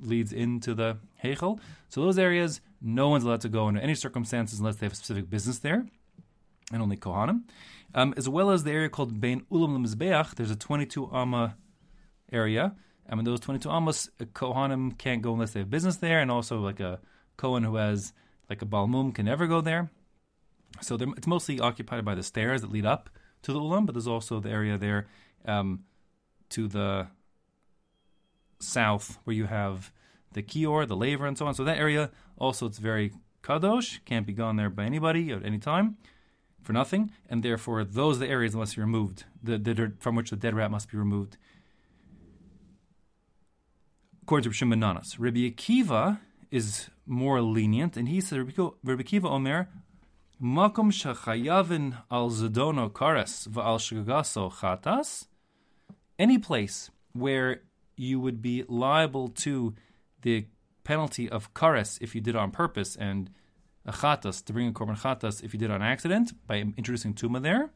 leads 0.01 0.33
into 0.33 0.75
the 0.75 0.99
heichel. 1.23 1.61
So 1.89 2.03
those 2.03 2.19
areas, 2.19 2.61
no 2.81 3.09
one's 3.09 3.25
allowed 3.25 3.41
to 3.43 3.49
go 3.49 3.67
under 3.67 3.81
any 3.81 3.95
circumstances 3.95 4.59
unless 4.59 4.77
they 4.77 4.87
have 4.87 4.97
specific 4.97 5.29
business 5.29 5.59
there, 5.59 5.87
and 6.73 6.83
only 6.83 6.97
kohanim. 6.97 7.43
Um, 7.95 8.15
as 8.17 8.29
well 8.29 8.51
as 8.51 8.65
the 8.65 8.73
area 8.73 8.89
called 8.89 9.21
Bein 9.21 9.47
Ulam 9.51 9.79
Lemizbeach, 9.79 10.35
there's 10.35 10.51
a 10.51 10.57
22 10.57 11.11
Amma 11.13 11.57
area. 12.31 12.75
I 13.09 13.15
mean, 13.15 13.25
those 13.25 13.41
22 13.41 13.71
Amos, 13.71 14.11
Kohanim 14.21 14.99
can't 14.99 15.23
go 15.23 15.33
unless 15.33 15.53
they 15.53 15.61
have 15.61 15.71
business 15.71 15.97
there, 15.97 16.21
and 16.21 16.31
also 16.31 16.61
like 16.61 16.81
a 16.81 17.01
Kohen 17.39 17.65
who 17.65 17.77
has 17.77 18.13
like 18.51 18.61
a 18.61 18.67
Balmum 18.67 19.15
can 19.15 19.25
never 19.25 19.47
go 19.47 19.61
there. 19.61 19.91
So 20.83 20.97
it's 20.97 21.27
mostly 21.27 21.59
occupied 21.61 22.05
by 22.05 22.15
the 22.15 22.23
stairs 22.23 22.61
that 22.61 22.71
lead 22.71 22.85
up 22.85 23.09
to 23.43 23.53
the 23.53 23.59
Ulam, 23.59 23.87
but 23.87 23.95
there's 23.95 24.07
also 24.07 24.41
the 24.41 24.51
area 24.51 24.77
there 24.77 25.07
um, 25.47 25.85
to 26.51 26.69
the 26.69 27.09
south 28.61 29.19
where 29.25 29.35
you 29.35 29.47
have 29.47 29.93
the 30.33 30.43
Kior, 30.43 30.87
the 30.87 30.97
laver, 30.97 31.27
and 31.27 31.37
so 31.37 31.47
on. 31.47 31.55
So 31.55 31.65
that 31.65 31.79
area 31.79 32.11
also 32.37 32.67
it's 32.67 32.79
very 32.79 33.13
kadosh, 33.43 34.05
can't 34.05 34.27
be 34.27 34.33
gone 34.33 34.57
there 34.57 34.71
by 34.71 34.85
anybody 34.85 35.31
at 35.31 35.45
any 35.45 35.59
time 35.59 35.97
for 36.63 36.73
nothing, 36.73 37.11
and 37.29 37.43
therefore 37.43 37.85
those 37.85 38.17
are 38.17 38.21
the 38.21 38.29
areas 38.29 38.55
must 38.55 38.77
be 38.77 38.83
removed, 38.83 39.25
the, 39.43 39.59
the, 39.59 39.93
from 39.99 40.17
which 40.17 40.31
the 40.31 40.37
dead 40.37 40.55
rat 40.55 40.71
must 40.71 40.91
be 40.91 40.99
removed. 40.99 41.37
According 44.23 44.51
to 44.51 44.55
Shimon 44.55 44.81
Nanas, 44.81 45.17
Rabbi 45.19 45.49
Akiva 45.49 46.21
is 46.51 46.91
more 47.07 47.41
lenient, 47.41 47.97
and 47.97 48.09
he 48.09 48.21
says 48.21 48.39
Rabbi 48.39 49.03
Akiva 49.03 49.31
Omer 49.31 49.69
Makom 50.41 50.93
shachayavin 50.93 51.97
al 52.11 52.31
zadono 52.31 52.93
kares 52.93 53.49
va'al 53.49 53.79
shagaso 53.79 54.53
chatas. 54.53 55.27
Any 56.17 56.39
place 56.39 56.91
where 57.13 57.63
you 57.99 58.21
would 58.21 58.41
be 58.41 58.65
liable 58.69 59.29
to 59.29 59.75
the 60.23 60.47
penalty 60.85 61.29
of 61.29 61.53
kares 61.55 61.99
if 62.01 62.15
you 62.15 62.21
did 62.21 62.37
on 62.37 62.51
purpose 62.51 62.97
and 62.97 63.31
a 63.85 63.93
chatas 63.93 64.45
to 64.45 64.53
bring 64.53 64.69
a 64.69 64.73
korban 64.73 64.99
chatas 64.99 65.43
if 65.43 65.53
you 65.53 65.59
did 65.59 65.71
on 65.71 65.83
accident 65.83 66.33
by 66.47 66.57
introducing 66.57 67.15
tuma 67.15 67.43
there. 67.43 67.71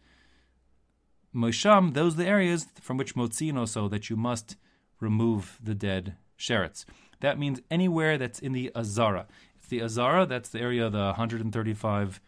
Mosham, 1.35 1.95
those 1.95 2.15
are 2.15 2.19
the 2.19 2.27
areas 2.27 2.67
from 2.81 2.99
which 2.99 3.15
motzino 3.15 3.67
so 3.67 3.89
that 3.89 4.11
you 4.11 4.17
must 4.17 4.57
remove 5.01 5.59
the 5.63 5.75
dead 5.75 6.17
sherets. 6.39 6.85
That 7.21 7.39
means 7.39 7.61
anywhere 7.71 8.19
that's 8.19 8.39
in 8.39 8.53
the 8.53 8.71
azara. 8.75 9.27
It's 9.57 9.69
the 9.69 9.83
azara, 9.83 10.27
that's 10.27 10.51
the 10.51 10.61
area 10.61 10.87
of 10.87 10.93
the 10.93 10.99
135 10.99 12.21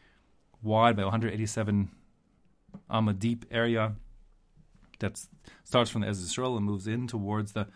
wide 0.63 0.97
by 0.97 1.03
187 1.03 1.91
amma 2.91 3.13
deep 3.13 3.45
area 3.51 3.95
that 5.05 5.21
starts 5.65 5.91
from 5.91 6.03
the 6.03 6.09
Ezras 6.09 6.37
Yisrael 6.37 6.57
and 6.57 6.67
moves 6.67 6.87
in 6.87 7.07
towards 7.07 7.53
the 7.53 7.67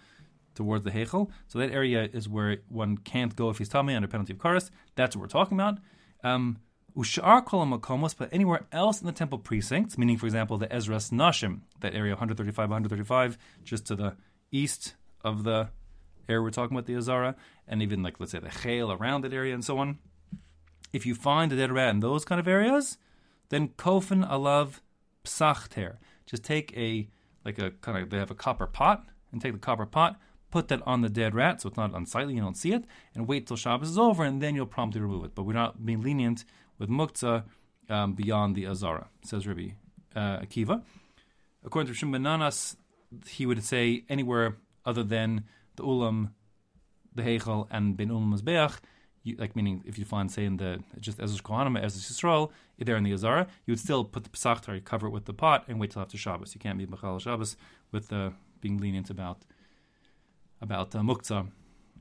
towards 0.55 0.85
the 0.85 0.91
Hechel. 0.91 1.31
So 1.47 1.59
that 1.61 1.71
area 1.71 2.09
is 2.13 2.29
where 2.29 2.59
one 2.69 2.99
can't 2.99 3.35
go 3.37 3.49
if 3.51 3.59
he's 3.59 3.69
tummy 3.69 3.95
under 3.95 4.09
penalty 4.09 4.33
of 4.33 4.39
Karas. 4.39 4.71
That's 4.97 5.15
what 5.15 5.23
we're 5.23 5.29
talking 5.29 5.57
about. 5.57 5.79
Um, 6.25 6.59
Ushar 6.97 7.45
makomos, 7.45 8.17
but 8.17 8.29
anywhere 8.33 8.67
else 8.73 9.01
in 9.01 9.07
the 9.07 9.13
temple 9.13 9.39
precincts, 9.39 9.97
meaning, 9.97 10.17
for 10.17 10.27
example, 10.27 10.59
the 10.59 10.67
Ezras 10.67 11.13
Nashim, 11.13 11.61
that 11.81 11.95
area 11.95 12.15
135 12.15 12.59
135, 12.59 13.39
just 13.63 13.87
to 13.87 13.95
the 13.95 14.17
east 14.51 14.95
of 15.23 15.45
the 15.45 15.69
area 16.29 16.43
we're 16.43 16.51
talking 16.51 16.77
about, 16.77 16.87
the 16.87 16.97
Azara, 16.97 17.37
and 17.69 17.83
even, 17.83 18.03
like, 18.03 18.19
let's 18.19 18.33
say, 18.33 18.41
the 18.41 18.51
Chel 18.51 18.91
around 18.91 19.23
that 19.23 19.33
area 19.33 19.55
and 19.55 19.65
so 19.65 19.79
on 19.79 19.99
if 20.93 21.07
you 21.07 21.15
find 21.15 21.53
a 21.53 21.57
dead 21.57 21.71
rat 21.71 21.91
in 21.91 22.01
those 22.01 22.25
kind 22.25 22.41
of 22.41 22.49
areas, 22.49 22.99
then 23.51 23.69
kofen 23.69 24.29
alav 24.29 24.81
psachter. 25.25 25.97
Just 26.27 26.45
take 26.45 26.77
a 26.77 27.09
like 27.49 27.59
a 27.59 27.71
kind 27.85 27.97
of 27.99 28.11
they 28.11 28.19
have 28.19 28.31
a 28.31 28.41
copper 28.47 28.67
pot 28.67 28.99
and 29.33 29.41
take 29.41 29.55
the 29.59 29.59
copper 29.59 29.87
pot, 29.87 30.13
put 30.51 30.69
that 30.69 30.81
on 30.87 31.01
the 31.01 31.09
dead 31.09 31.35
rat 31.35 31.61
so 31.61 31.69
it's 31.69 31.77
not 31.77 31.95
unsightly, 31.95 32.35
you 32.35 32.41
don't 32.41 32.57
see 32.65 32.73
it, 32.73 32.85
and 33.15 33.27
wait 33.27 33.47
till 33.47 33.57
Shabbos 33.57 33.91
is 33.91 33.99
over, 33.99 34.23
and 34.25 34.41
then 34.43 34.55
you'll 34.55 34.75
promptly 34.79 35.01
remove 35.01 35.25
it. 35.25 35.35
But 35.35 35.45
we're 35.45 35.63
not 35.65 35.85
being 35.85 36.03
lenient 36.03 36.45
with 36.79 36.89
muktzah 36.89 37.45
um, 37.89 38.15
beyond 38.15 38.55
the 38.55 38.67
azara, 38.67 39.09
says 39.25 39.47
Rabbi 39.47 39.69
uh, 40.15 40.41
Akiva. 40.41 40.83
According 41.65 41.89
to 41.93 41.95
Shimon 41.99 42.23
Nanas, 42.23 42.77
he 43.27 43.47
would 43.47 43.63
say 43.65 44.05
anywhere 44.09 44.57
other 44.85 45.03
than 45.03 45.45
the 45.77 45.83
ulam, 45.83 46.31
the 47.15 47.23
heichel, 47.23 47.67
and 47.71 47.97
ben 47.97 48.09
ulam 48.09 48.33
mizbeach, 48.35 48.79
you, 49.29 49.37
like 49.37 49.55
meaning 49.57 49.83
if 49.87 49.99
you 49.99 50.05
find 50.05 50.31
say 50.31 50.45
in 50.45 50.57
the 50.57 50.83
just 51.01 51.21
as 51.21 51.41
Kohanim 51.41 51.81
as 51.81 51.97
Yisrael 51.97 52.51
there 52.79 52.97
in 52.97 53.05
the 53.05 53.13
Azara, 53.13 53.47
you 53.67 53.73
would 53.73 53.81
still 53.81 54.05
put 54.05 54.25
the 54.25 54.31
Pesachtar, 54.31 54.75
you 54.75 54.81
cover 54.81 55.07
it 55.07 55.11
with 55.11 55.27
the 55.27 55.35
pot, 55.35 55.65
and 55.69 55.79
wait 55.81 55.91
till 55.93 56.03
after 56.03 56.19
Shabbos. 56.19 56.55
You 56.55 56.61
can't 56.61 56.79
be 56.79 56.87
Mechal 56.87 57.21
Shabbos 57.21 57.57
with 57.93 58.13
uh, 58.13 58.31
being 58.61 58.79
lenient 58.79 59.11
about 59.11 59.39
about 60.61 60.95
uh, 60.95 61.01
muktzah, 61.01 61.49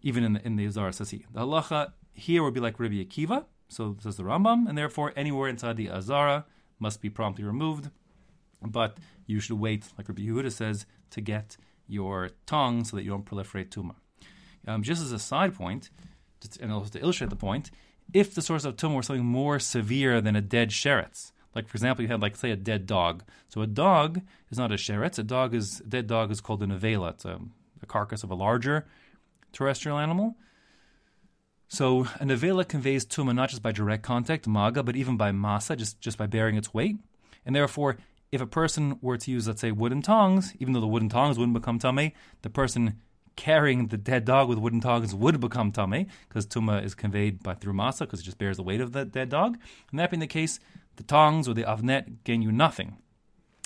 even 0.01 0.23
in 0.23 0.33
the 0.33 0.45
in 0.45 0.55
the 0.55 0.65
Azara 0.65 0.93
says. 0.93 1.11
The 1.11 1.23
halacha 1.35 1.93
here 2.13 2.43
would 2.43 2.53
be 2.53 2.59
like 2.59 2.79
Rabbi 2.79 3.03
Akiva, 3.03 3.45
so 3.67 3.95
says 4.01 4.17
the 4.17 4.23
Rambam, 4.23 4.67
and 4.67 4.77
therefore 4.77 5.13
anywhere 5.15 5.49
inside 5.49 5.77
the 5.77 5.89
Azara 5.89 6.45
must 6.79 7.01
be 7.01 7.09
promptly 7.09 7.43
removed. 7.43 7.89
But 8.61 8.97
you 9.27 9.39
should 9.39 9.59
wait, 9.59 9.85
like 9.97 10.07
Rabbi 10.09 10.23
Yehuda 10.23 10.51
says, 10.51 10.85
to 11.11 11.21
get 11.21 11.57
your 11.87 12.31
tongue 12.45 12.83
so 12.83 12.97
that 12.97 13.03
you 13.03 13.11
don't 13.11 13.25
proliferate 13.25 13.69
tumah. 13.69 13.95
Um, 14.67 14.83
just 14.83 15.01
as 15.01 15.11
a 15.11 15.19
side 15.19 15.55
point, 15.55 15.89
and 16.61 16.71
also 16.71 16.89
to 16.91 17.01
illustrate 17.01 17.29
the 17.29 17.35
point, 17.35 17.71
if 18.13 18.33
the 18.33 18.41
source 18.41 18.65
of 18.65 18.75
tumah 18.75 18.95
were 18.95 19.03
something 19.03 19.25
more 19.25 19.59
severe 19.59 20.21
than 20.21 20.35
a 20.35 20.41
dead 20.41 20.69
sheretz, 20.69 21.31
like 21.55 21.67
for 21.67 21.75
example, 21.75 22.03
you 22.03 22.09
had 22.09 22.21
like 22.21 22.35
say 22.35 22.51
a 22.51 22.55
dead 22.55 22.85
dog. 22.85 23.23
So 23.49 23.61
a 23.61 23.67
dog 23.67 24.21
is 24.51 24.57
not 24.57 24.71
a 24.71 24.75
sheretz. 24.75 25.17
A 25.17 25.23
dog 25.23 25.55
is 25.55 25.81
a 25.81 25.85
dead 25.85 26.07
dog 26.07 26.31
is 26.31 26.39
called 26.41 26.61
a 26.61 26.67
nevela. 26.67 27.11
It's 27.11 27.25
a, 27.25 27.39
a 27.81 27.85
carcass 27.85 28.23
of 28.23 28.31
a 28.31 28.35
larger 28.35 28.85
terrestrial 29.53 29.97
animal. 29.97 30.35
So 31.67 32.01
a 32.19 32.25
nevela 32.25 32.65
conveys 32.67 33.05
tumah 33.05 33.35
not 33.35 33.49
just 33.49 33.61
by 33.61 33.71
direct 33.71 34.03
contact, 34.03 34.47
maga, 34.47 34.83
but 34.83 34.95
even 34.95 35.17
by 35.17 35.31
masa, 35.31 35.75
just 35.75 35.99
just 35.99 36.17
by 36.17 36.27
bearing 36.27 36.55
its 36.55 36.73
weight. 36.73 36.97
And 37.45 37.55
therefore, 37.55 37.97
if 38.31 38.41
a 38.41 38.47
person 38.47 38.99
were 39.01 39.17
to 39.17 39.31
use, 39.31 39.47
let's 39.47 39.61
say, 39.61 39.71
wooden 39.71 40.01
tongs, 40.01 40.53
even 40.59 40.73
though 40.73 40.81
the 40.81 40.87
wooden 40.87 41.09
tongs 41.09 41.37
wouldn't 41.37 41.57
become 41.57 41.79
tummy, 41.79 42.13
the 42.41 42.49
person 42.49 42.99
carrying 43.37 43.87
the 43.87 43.97
dead 43.97 44.25
dog 44.25 44.49
with 44.49 44.57
wooden 44.57 44.81
tongs 44.81 45.15
would 45.15 45.39
become 45.39 45.71
tame 45.71 46.07
because 46.27 46.45
tuma 46.45 46.83
is 46.83 46.93
conveyed 46.93 47.41
by 47.41 47.53
through 47.53 47.73
masa 47.73 47.99
because 47.99 48.19
it 48.19 48.23
just 48.23 48.37
bears 48.37 48.57
the 48.57 48.63
weight 48.63 48.81
of 48.81 48.91
the 48.91 49.05
dead 49.05 49.29
dog. 49.29 49.57
And 49.91 49.99
that 49.99 50.11
being 50.11 50.19
the 50.19 50.27
case, 50.27 50.59
the 50.97 51.03
tongs 51.03 51.47
or 51.47 51.53
the 51.53 51.63
avnet 51.63 52.23
gain 52.25 52.41
you 52.41 52.51
nothing. 52.51 52.97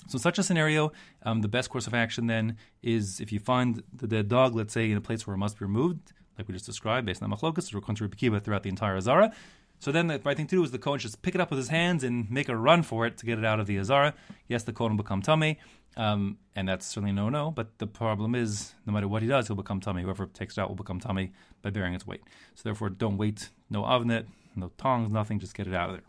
So 0.07 0.17
in 0.17 0.19
such 0.19 0.37
a 0.37 0.43
scenario, 0.43 0.91
um, 1.23 1.41
the 1.41 1.47
best 1.47 1.69
course 1.69 1.87
of 1.87 1.93
action 1.93 2.27
then 2.27 2.57
is 2.83 3.19
if 3.19 3.31
you 3.31 3.39
find 3.39 3.81
the 3.93 4.07
dead 4.07 4.27
dog, 4.27 4.55
let's 4.55 4.73
say 4.73 4.91
in 4.91 4.97
a 4.97 5.01
place 5.01 5.25
where 5.25 5.33
it 5.33 5.39
must 5.39 5.57
be 5.57 5.65
removed, 5.65 6.13
like 6.37 6.47
we 6.47 6.53
just 6.53 6.65
described, 6.65 7.05
based 7.05 7.23
on 7.23 7.31
machlokas, 7.31 7.73
or 7.73 7.81
contrary 7.81 8.11
throughout 8.11 8.63
the 8.63 8.69
entire 8.69 8.97
Azara. 8.97 9.31
So 9.81 9.91
then 9.91 10.07
the 10.07 10.21
right 10.23 10.37
thing 10.37 10.45
to 10.45 10.55
do 10.57 10.63
is 10.63 10.69
the 10.69 10.77
Kohen 10.77 10.99
just 10.99 11.23
pick 11.23 11.33
it 11.33 11.41
up 11.41 11.49
with 11.49 11.57
his 11.57 11.69
hands 11.69 12.03
and 12.03 12.29
make 12.29 12.49
a 12.49 12.55
run 12.55 12.83
for 12.83 13.07
it 13.07 13.17
to 13.17 13.25
get 13.25 13.39
it 13.39 13.43
out 13.43 13.59
of 13.59 13.65
the 13.65 13.79
Azara. 13.79 14.13
Yes, 14.47 14.61
the 14.61 14.71
Kohen 14.71 14.91
will 14.91 15.03
become 15.03 15.23
tummy. 15.23 15.57
Um, 15.97 16.37
and 16.55 16.69
that's 16.69 16.85
certainly 16.85 17.11
no 17.11 17.29
no. 17.29 17.49
But 17.49 17.79
the 17.79 17.87
problem 17.87 18.35
is, 18.35 18.75
no 18.85 18.93
matter 18.93 19.07
what 19.07 19.23
he 19.23 19.27
does, 19.27 19.47
he'll 19.47 19.55
become 19.55 19.79
tummy. 19.79 20.03
Whoever 20.03 20.27
takes 20.27 20.55
it 20.55 20.61
out 20.61 20.69
will 20.69 20.75
become 20.75 20.99
tummy 20.99 21.31
by 21.63 21.71
bearing 21.71 21.95
its 21.95 22.05
weight. 22.05 22.21
So 22.53 22.61
therefore, 22.63 22.89
don't 22.89 23.17
wait. 23.17 23.49
No 23.71 23.81
avnet, 23.81 24.27
no 24.55 24.71
tongs, 24.77 25.11
nothing. 25.11 25.39
Just 25.39 25.55
get 25.55 25.65
it 25.65 25.73
out 25.73 25.89
of 25.89 25.95
there. 25.95 26.05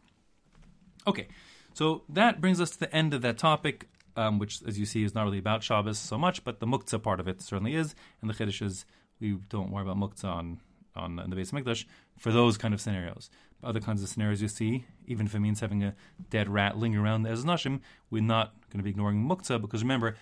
Okay, 1.06 1.28
so 1.72 2.02
that 2.10 2.42
brings 2.42 2.60
us 2.60 2.70
to 2.72 2.78
the 2.80 2.94
end 2.94 3.14
of 3.14 3.22
that 3.22 3.38
topic, 3.38 3.88
um, 4.16 4.38
which, 4.38 4.62
as 4.68 4.78
you 4.78 4.84
see, 4.84 5.02
is 5.02 5.14
not 5.14 5.24
really 5.24 5.38
about 5.38 5.62
Shabbos 5.62 5.98
so 5.98 6.18
much, 6.18 6.44
but 6.44 6.60
the 6.60 6.66
muktzah 6.66 7.02
part 7.02 7.20
of 7.20 7.26
it 7.26 7.40
certainly 7.40 7.74
is. 7.74 7.94
And 8.20 8.28
the 8.28 8.34
chiddush 8.34 8.60
is 8.60 8.84
we 9.18 9.38
don't 9.48 9.70
worry 9.70 9.82
about 9.82 9.96
muktzah 9.96 10.26
on 10.26 10.60
on 10.94 11.16
the 11.16 11.36
base 11.36 11.52
of 11.52 11.58
Mikdash 11.58 11.84
for 12.18 12.32
those 12.32 12.58
kind 12.58 12.74
of 12.74 12.80
scenarios 12.80 13.30
other 13.62 13.80
kinds 13.80 14.02
of 14.02 14.08
scenarios 14.08 14.42
you 14.42 14.48
see, 14.48 14.84
even 15.06 15.26
if 15.26 15.34
it 15.34 15.40
means 15.40 15.60
having 15.60 15.82
a 15.84 15.94
dead 16.30 16.48
rat 16.48 16.76
lingering 16.76 17.04
around 17.04 17.26
as 17.26 17.44
nashim, 17.44 17.80
we're 18.10 18.22
not 18.22 18.54
going 18.70 18.78
to 18.78 18.82
be 18.82 18.90
ignoring 18.90 19.22
muktzah 19.22 19.60
because 19.60 19.82
remember, 19.82 20.16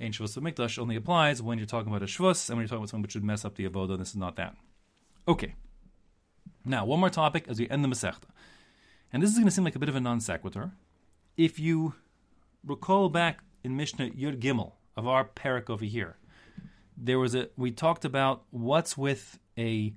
Ein 0.00 0.12
Shvus 0.12 0.36
Mikdash 0.38 0.78
only 0.78 0.96
applies 0.96 1.42
when 1.42 1.58
you're 1.58 1.66
talking 1.66 1.88
about 1.88 2.02
a 2.02 2.06
Shvus 2.06 2.48
and 2.48 2.56
when 2.56 2.64
you're 2.64 2.68
talking 2.68 2.80
about 2.80 2.90
something 2.90 3.02
which 3.02 3.14
would 3.14 3.24
mess 3.24 3.44
up 3.44 3.54
the 3.54 3.68
Avodah. 3.68 3.98
This 3.98 4.10
is 4.10 4.16
not 4.16 4.36
that. 4.36 4.54
Okay. 5.26 5.54
Now, 6.64 6.84
one 6.84 7.00
more 7.00 7.10
topic 7.10 7.46
as 7.48 7.58
we 7.58 7.68
end 7.70 7.82
the 7.82 7.88
Masechta. 7.88 8.26
And 9.12 9.22
this 9.22 9.30
is 9.30 9.36
going 9.36 9.46
to 9.46 9.50
seem 9.50 9.64
like 9.64 9.76
a 9.76 9.78
bit 9.78 9.88
of 9.88 9.96
a 9.96 10.00
non 10.00 10.20
sequitur. 10.20 10.72
If 11.38 11.58
you 11.58 11.94
recall 12.62 13.08
back 13.08 13.42
in 13.64 13.76
Mishnah 13.76 14.10
Yud 14.10 14.38
Gimel 14.38 14.72
of 14.96 15.06
our 15.06 15.24
parak 15.24 15.70
over 15.70 15.84
here, 15.84 16.18
there 16.96 17.18
was 17.18 17.34
a 17.34 17.48
we 17.56 17.70
talked 17.70 18.04
about 18.04 18.42
what's 18.50 18.98
with 18.98 19.38
a 19.56 19.94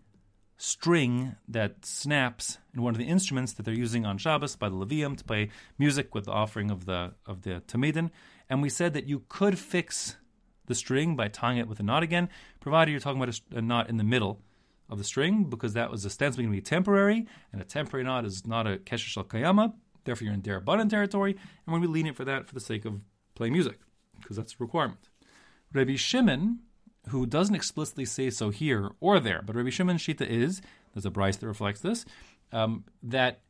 string 0.61 1.37
that 1.47 1.85
snaps 1.85 2.57
in 2.75 2.81
one 2.81 2.93
of 2.93 2.99
the 2.99 3.07
instruments 3.07 3.53
that 3.53 3.63
they're 3.63 3.73
using 3.73 4.05
on 4.05 4.17
Shabbos 4.17 4.57
by 4.57 4.67
the 4.67 4.75
Levium 4.75 5.17
to 5.17 5.23
play 5.23 5.49
music 5.77 6.13
with 6.13 6.25
the 6.25 6.31
offering 6.31 6.69
of 6.69 6.85
the 6.85 7.13
of 7.25 7.43
the 7.43 7.61
Tamidin. 7.65 8.11
And 8.49 8.61
we 8.61 8.69
said 8.69 8.93
that 8.93 9.07
you 9.07 9.23
could 9.29 9.57
fix 9.57 10.17
the 10.65 10.75
string 10.75 11.15
by 11.15 11.29
tying 11.29 11.57
it 11.57 11.67
with 11.67 11.79
a 11.79 11.83
knot 11.83 12.03
again, 12.03 12.27
provided 12.59 12.91
you're 12.91 12.99
talking 12.99 13.21
about 13.21 13.41
a, 13.53 13.57
a 13.57 13.61
knot 13.61 13.89
in 13.89 13.95
the 13.95 14.03
middle 14.03 14.41
of 14.89 14.97
the 14.97 15.03
string, 15.03 15.45
because 15.45 15.73
that 15.73 15.89
was 15.89 16.05
ostensibly 16.05 16.43
going 16.43 16.53
to 16.53 16.61
be 16.61 16.61
temporary, 16.61 17.25
and 17.53 17.61
a 17.61 17.65
temporary 17.65 18.03
knot 18.03 18.25
is 18.25 18.45
not 18.45 18.67
a 18.67 18.77
kesher 18.77 19.07
shel 19.07 19.23
kayama. 19.23 19.73
Therefore, 20.03 20.25
you're 20.25 20.33
in 20.33 20.41
derabbanan 20.41 20.89
territory, 20.89 21.31
and 21.31 21.67
we're 21.67 21.79
going 21.79 21.93
to 21.93 22.03
be 22.03 22.11
for 22.11 22.25
that 22.25 22.47
for 22.47 22.53
the 22.53 22.59
sake 22.59 22.85
of 22.85 22.99
playing 23.35 23.53
music, 23.53 23.79
because 24.19 24.35
that's 24.35 24.53
a 24.53 24.57
requirement. 24.59 25.09
Rabbi 25.73 25.95
Shimon 25.95 26.59
who 27.07 27.25
doesn't 27.25 27.55
explicitly 27.55 28.05
say 28.05 28.29
so 28.29 28.49
here 28.49 28.91
or 28.99 29.19
there, 29.19 29.41
but 29.43 29.55
Rabbi 29.55 29.69
Shimon 29.69 29.97
Shita 29.97 30.27
is, 30.27 30.61
there's 30.93 31.05
a 31.05 31.09
Braisa 31.09 31.39
that 31.39 31.47
reflects 31.47 31.81
this, 31.81 32.05
um, 32.51 32.83
that 33.01 33.41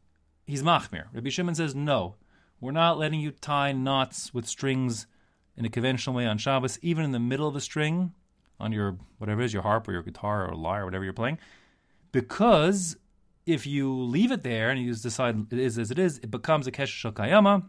he's 0.45 0.63
machmir. 0.63 1.05
Rabbi 1.13 1.29
Shimon 1.29 1.55
says, 1.55 1.75
no, 1.75 2.15
we're 2.61 2.71
not 2.71 2.97
letting 2.97 3.19
you 3.19 3.31
tie 3.31 3.71
knots 3.71 4.33
with 4.33 4.47
strings 4.47 5.07
in 5.57 5.65
a 5.65 5.69
conventional 5.69 6.15
way 6.15 6.25
on 6.25 6.37
Shabbos, 6.37 6.79
even 6.81 7.03
in 7.03 7.11
the 7.11 7.19
middle 7.19 7.47
of 7.47 7.55
a 7.55 7.61
string 7.61 8.13
on 8.59 8.71
your, 8.71 8.97
whatever 9.17 9.41
it 9.41 9.45
is, 9.45 9.53
your 9.53 9.63
harp 9.63 9.87
or 9.87 9.93
your 9.93 10.03
guitar 10.03 10.49
or 10.49 10.55
lyre 10.55 10.83
or 10.83 10.85
whatever 10.85 11.03
you're 11.03 11.13
playing, 11.13 11.37
because 12.11 12.97
if 13.45 13.65
you 13.65 13.91
leave 13.91 14.31
it 14.31 14.43
there 14.43 14.69
and 14.69 14.79
you 14.81 14.93
decide 14.93 15.47
it 15.51 15.59
is 15.59 15.77
as 15.77 15.91
it 15.91 15.99
is, 15.99 16.19
it 16.19 16.29
becomes 16.29 16.67
a 16.67 16.71
kesher 16.71 17.11
kayama, 17.11 17.63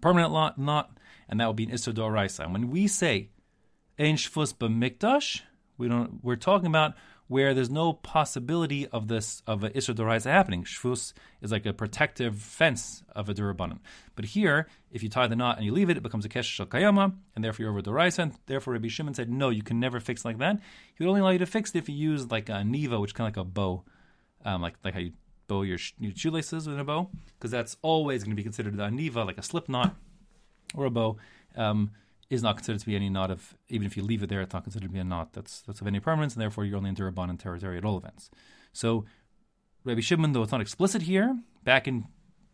permanent 0.00 0.32
knot, 0.58 0.90
and 1.28 1.40
that 1.40 1.46
will 1.46 1.54
be 1.54 1.64
an 1.64 1.70
Issa 1.70 1.92
Doraisa. 1.92 2.44
And 2.44 2.52
when 2.52 2.70
we 2.70 2.86
say 2.86 3.30
Ein 3.98 4.16
Shvus 4.16 4.54
b'mikdash. 4.54 5.42
We 5.78 5.88
don't. 5.88 6.20
We're 6.22 6.36
talking 6.36 6.66
about 6.66 6.94
where 7.28 7.54
there's 7.54 7.70
no 7.70 7.94
possibility 7.94 8.86
of 8.88 9.08
this 9.08 9.42
of 9.46 9.64
an 9.64 9.72
Isra 9.72 9.94
Doraisa 9.94 10.26
happening. 10.26 10.64
Shvus 10.64 11.12
is 11.40 11.50
like 11.50 11.64
a 11.64 11.72
protective 11.72 12.36
fence 12.36 13.02
of 13.14 13.28
a 13.28 13.34
Durabanan. 13.34 13.78
But 14.14 14.26
here, 14.26 14.66
if 14.90 15.02
you 15.02 15.08
tie 15.08 15.26
the 15.26 15.36
knot 15.36 15.56
and 15.56 15.64
you 15.64 15.72
leave 15.72 15.88
it, 15.88 15.96
it 15.96 16.02
becomes 16.02 16.24
a 16.24 16.28
Kesha 16.28 16.44
Shal 16.44 16.66
Kayama, 16.66 17.14
and 17.34 17.44
therefore 17.44 17.64
you're 17.64 17.72
over 17.72 17.80
Doraisa. 17.80 18.18
And 18.20 18.32
therefore, 18.46 18.74
Rabbi 18.74 18.88
Shimon 18.88 19.14
said, 19.14 19.30
no, 19.30 19.48
you 19.48 19.62
can 19.62 19.80
never 19.80 19.98
fix 19.98 20.24
like 20.24 20.38
that. 20.38 20.60
He 20.94 21.04
would 21.04 21.08
only 21.08 21.20
allow 21.20 21.30
you 21.30 21.38
to 21.38 21.46
fix 21.46 21.70
it 21.70 21.78
if 21.78 21.88
you 21.88 21.94
use 21.94 22.30
like 22.30 22.48
a 22.48 22.62
Niva, 22.64 23.00
which 23.00 23.14
kind 23.14 23.28
of 23.28 23.36
like 23.36 23.46
a 23.46 23.48
bow, 23.48 23.82
um, 24.44 24.60
like 24.60 24.74
like 24.84 24.94
how 24.94 25.00
you 25.00 25.12
bow 25.48 25.62
your, 25.62 25.78
your 25.98 26.12
shoelaces 26.14 26.68
with 26.68 26.78
a 26.78 26.84
bow, 26.84 27.08
because 27.38 27.50
that's 27.50 27.76
always 27.82 28.24
going 28.24 28.32
to 28.32 28.36
be 28.36 28.42
considered 28.42 28.74
a 28.74 28.78
aniva, 28.78 29.24
like 29.26 29.38
a 29.38 29.42
slip 29.42 29.68
knot 29.68 29.96
or 30.74 30.84
a 30.86 30.90
bow. 30.90 31.16
Um, 31.56 31.92
is 32.32 32.42
not 32.42 32.56
considered 32.56 32.80
to 32.80 32.86
be 32.86 32.96
any 32.96 33.10
knot 33.10 33.30
of 33.30 33.54
even 33.68 33.86
if 33.86 33.94
you 33.94 34.02
leave 34.02 34.22
it 34.22 34.30
there, 34.30 34.40
it's 34.40 34.54
not 34.54 34.62
considered 34.62 34.86
to 34.86 34.92
be 34.92 34.98
a 34.98 35.04
knot 35.04 35.34
that's 35.34 35.60
that's 35.62 35.82
of 35.82 35.86
any 35.86 36.00
permanence, 36.00 36.34
and 36.34 36.40
therefore 36.40 36.64
you're 36.64 36.78
only 36.78 36.88
in 36.88 36.96
Duraban 36.96 37.38
territory 37.38 37.76
at 37.76 37.84
all 37.84 37.98
events. 37.98 38.30
So 38.72 39.04
Rabbi 39.84 40.00
Shimon, 40.00 40.32
though 40.32 40.42
it's 40.42 40.52
not 40.52 40.62
explicit 40.62 41.02
here, 41.02 41.38
back 41.62 41.86
in 41.86 42.06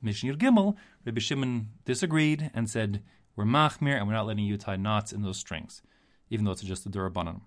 Mishnah 0.03 0.35
Gimel, 0.35 0.75
Rabbi 1.05 1.21
Shimon 1.21 1.69
disagreed 1.85 2.51
and 2.55 2.69
said 2.69 3.05
we're 3.37 3.45
machmir 3.45 3.97
and 3.97 4.09
we're 4.09 4.15
not 4.15 4.27
letting 4.27 4.45
you 4.45 4.57
tie 4.57 4.75
knots 4.75 5.13
in 5.13 5.23
those 5.23 5.37
strings, 5.37 5.81
even 6.29 6.45
though 6.45 6.51
it's 6.51 6.63
just 6.63 6.85
a 6.85 6.91
Durabanan. 6.91 7.43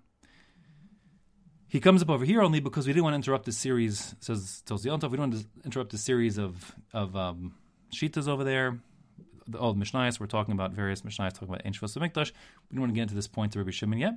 He 1.67 1.81
comes 1.81 2.01
up 2.01 2.09
over 2.09 2.23
here 2.23 2.41
only 2.41 2.61
because 2.61 2.87
we 2.87 2.93
didn't 2.93 3.03
want 3.03 3.13
to 3.13 3.17
interrupt 3.17 3.45
the 3.45 3.51
series, 3.51 4.15
says 4.21 4.61
tells 4.65 4.83
the 4.83 4.89
we 4.89 5.17
don't 5.17 5.31
want 5.31 5.33
to 5.33 5.45
interrupt 5.65 5.91
the 5.91 5.97
series 5.97 6.37
of 6.37 6.75
of 6.93 7.13
um, 7.17 7.55
shitas 7.93 8.29
over 8.29 8.45
there. 8.45 8.79
The 9.51 9.59
old 9.59 9.77
Mishnayos, 9.77 10.17
we're 10.17 10.27
talking 10.27 10.53
about 10.53 10.71
various 10.71 11.01
Mishnayos, 11.01 11.33
talking 11.33 11.49
about 11.49 11.65
Ein 11.65 11.73
Mikdash. 11.73 12.31
We 12.69 12.75
don't 12.75 12.81
want 12.81 12.91
to 12.91 12.95
get 12.95 13.01
into 13.01 13.15
this 13.15 13.27
point 13.27 13.51
to 13.51 13.59
Rabbi 13.59 13.71
Shimon 13.71 13.99
yet. 13.99 14.13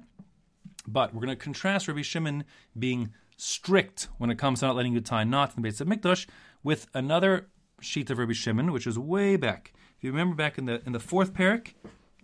But 0.87 1.13
we're 1.13 1.23
going 1.25 1.37
to 1.37 1.43
contrast 1.43 1.89
Rabbi 1.89 2.03
Shimon 2.03 2.45
being 2.79 3.13
strict 3.37 4.07
when 4.19 4.31
it 4.31 4.39
comes 4.39 4.61
to 4.61 4.67
not 4.67 4.77
letting 4.77 4.93
you 4.93 5.01
tie 5.01 5.25
knots 5.25 5.57
in 5.57 5.63
the 5.63 5.69
base 5.69 5.81
of 5.81 5.89
Mikdash 5.89 6.27
with 6.63 6.87
another 6.95 7.49
sheet 7.81 8.11
of 8.11 8.19
Rabbi 8.19 8.33
Shimon, 8.33 8.71
which 8.71 8.87
is 8.87 8.97
way 8.97 9.35
back. 9.35 9.73
If 9.99 10.05
you 10.05 10.13
remember 10.13 10.37
back 10.37 10.57
in 10.57 10.67
the 10.67 10.81
in 10.87 10.93
the 10.93 11.01
fourth 11.01 11.35
parak, 11.35 11.75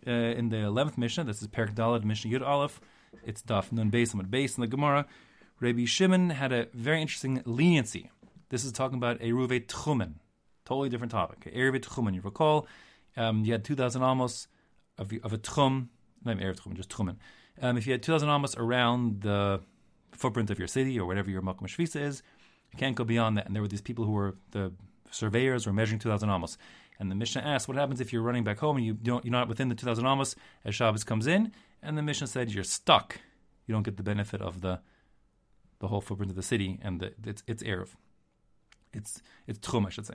uh, 0.07 0.11
in 0.11 0.51
the 0.51 0.59
eleventh 0.59 0.97
Mishnah, 0.97 1.25
this 1.25 1.43
is 1.43 1.49
Parak 1.49 1.75
Dalad 1.75 2.05
Mishnah 2.05 2.31
Yud 2.31 2.47
Aleph, 2.47 2.81
it's 3.25 3.43
Daf 3.43 3.73
Nun 3.73 3.91
Beis 3.91 4.15
Amud 4.15 4.31
Beis 4.31 4.57
in 4.57 4.61
the 4.61 4.69
Gemara. 4.69 5.07
Rabbi 5.59 5.85
Shimon 5.85 6.31
had 6.31 6.53
a 6.53 6.69
very 6.73 7.01
interesting 7.03 7.43
leniency. 7.45 8.11
This 8.51 8.65
is 8.65 8.71
talking 8.71 8.99
about 8.99 9.19
Eruve 9.19 9.67
Tchumen, 9.67 10.15
totally 10.65 10.89
different 10.89 11.11
topic. 11.11 11.53
Eruve 11.53 11.81
Tchumen, 11.81 12.15
you 12.15 12.21
recall, 12.21 12.67
um, 13.17 13.45
you 13.45 13.53
had 13.53 13.65
2,000 13.65 14.03
amos 14.03 14.49
of, 14.99 15.13
of 15.23 15.33
a 15.33 15.39
Tchum, 15.39 15.89
not 16.25 16.37
even 16.37 16.55
Tchumen, 16.55 16.75
just 16.75 16.91
Tchumen. 16.91 17.17
Um, 17.61 17.77
if 17.77 17.87
you 17.87 17.93
had 17.93 18.03
2,000 18.03 18.29
amos 18.29 18.57
around 18.57 19.23
the 19.23 19.61
footprint 20.13 20.51
of 20.51 20.59
your 20.59 20.69
city 20.69 20.99
or 20.99 21.07
whatever 21.07 21.31
your 21.31 21.43
Makom 21.43 21.63
Shvisa 21.63 22.01
is, 22.01 22.23
you 22.73 22.79
can't 22.79 22.97
go 22.97 23.05
beyond 23.05 23.37
that. 23.37 23.47
And 23.47 23.55
there 23.55 23.63
were 23.63 23.69
these 23.69 23.81
people 23.81 24.05
who 24.05 24.13
were 24.13 24.37
the 24.53 24.73
surveyors 25.11 25.67
were 25.67 25.73
measuring 25.73 25.99
2,000 25.99 26.29
amos. 26.31 26.57
And 26.99 27.11
the 27.11 27.15
Mishnah 27.15 27.41
asked, 27.41 27.67
what 27.67 27.77
happens 27.77 28.01
if 28.01 28.13
you're 28.13 28.23
running 28.23 28.45
back 28.45 28.59
home 28.59 28.77
and 28.77 28.85
you 28.85 28.93
don't, 28.93 29.25
you're 29.25 29.33
not 29.33 29.49
within 29.49 29.69
the 29.69 29.75
2,000 29.75 30.07
amos 30.07 30.37
as 30.65 30.75
Shabbos 30.75 31.03
comes 31.03 31.27
in? 31.27 31.53
And 31.83 31.97
the 31.97 32.03
Mishnah 32.03 32.27
said, 32.27 32.53
you're 32.53 32.65
stuck. 32.65 33.19
You 33.67 33.75
don't 33.75 33.83
get 33.83 33.97
the 33.97 34.03
benefit 34.03 34.43
of 34.43 34.61
the 34.61 34.81
the 35.81 35.89
whole 35.89 36.01
footprint 36.01 36.31
of 36.31 36.37
the 36.37 36.43
city 36.43 36.79
and 36.83 37.01
the, 37.01 37.13
it's 37.25 37.43
it's 37.47 37.63
erev. 37.63 37.89
It's 38.93 39.23
it's 39.47 39.59
tchum, 39.59 39.87
I 39.87 39.91
should 39.91 40.07
say. 40.07 40.15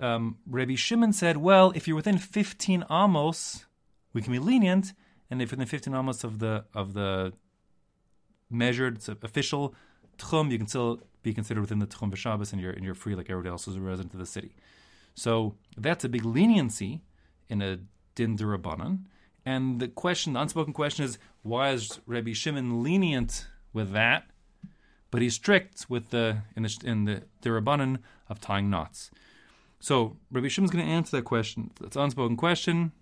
Um, 0.00 0.38
Rabbi 0.46 0.74
Shimon 0.76 1.12
said, 1.12 1.36
well, 1.36 1.72
if 1.74 1.86
you're 1.86 1.96
within 1.96 2.18
15 2.18 2.84
amos, 2.90 3.66
we 4.12 4.22
can 4.22 4.32
be 4.32 4.38
lenient, 4.38 4.94
and 5.30 5.42
if 5.42 5.50
within 5.50 5.66
15 5.66 5.94
amos 5.94 6.24
of 6.24 6.38
the 6.38 6.64
of 6.74 6.94
the 6.94 7.32
measured 8.48 8.98
official 9.22 9.74
tchum, 10.18 10.50
you 10.50 10.58
can 10.58 10.66
still 10.66 11.00
be 11.22 11.32
considered 11.34 11.60
within 11.60 11.78
the 11.78 11.86
tchum 11.86 12.10
v'shabbos, 12.10 12.52
and 12.52 12.60
you're 12.60 12.72
and 12.72 12.84
you're 12.84 12.94
free 12.94 13.14
like 13.14 13.28
everybody 13.30 13.50
else 13.50 13.66
who's 13.66 13.76
a 13.76 13.80
resident 13.80 14.14
of 14.14 14.20
the 14.20 14.26
city. 14.26 14.56
So 15.14 15.54
that's 15.76 16.04
a 16.04 16.08
big 16.08 16.24
leniency 16.24 17.02
in 17.48 17.60
a 17.60 17.78
din 18.14 18.36
derabanan. 18.36 19.04
And 19.44 19.80
the 19.80 19.88
question, 19.88 20.34
the 20.34 20.40
unspoken 20.40 20.72
question 20.72 21.04
is, 21.04 21.18
why 21.42 21.70
is 21.70 22.00
Rabbi 22.06 22.32
Shimon 22.32 22.82
lenient 22.82 23.46
with 23.72 23.92
that, 23.92 24.24
but 25.10 25.22
he's 25.22 25.34
strict 25.34 25.86
with 25.88 26.10
the 26.10 26.38
in 26.56 26.62
the 26.62 26.78
in 26.84 27.04
the 27.04 27.22
derabanan 27.42 27.98
of 28.28 28.40
tying 28.40 28.70
knots? 28.70 29.10
So 29.80 30.16
Rabbi 30.30 30.48
Shimon's 30.48 30.70
going 30.70 30.84
to 30.84 30.90
answer 30.90 31.16
that 31.16 31.24
question. 31.24 31.70
It's 31.82 31.96
an 31.96 32.02
unspoken 32.02 32.36
question 32.36 32.92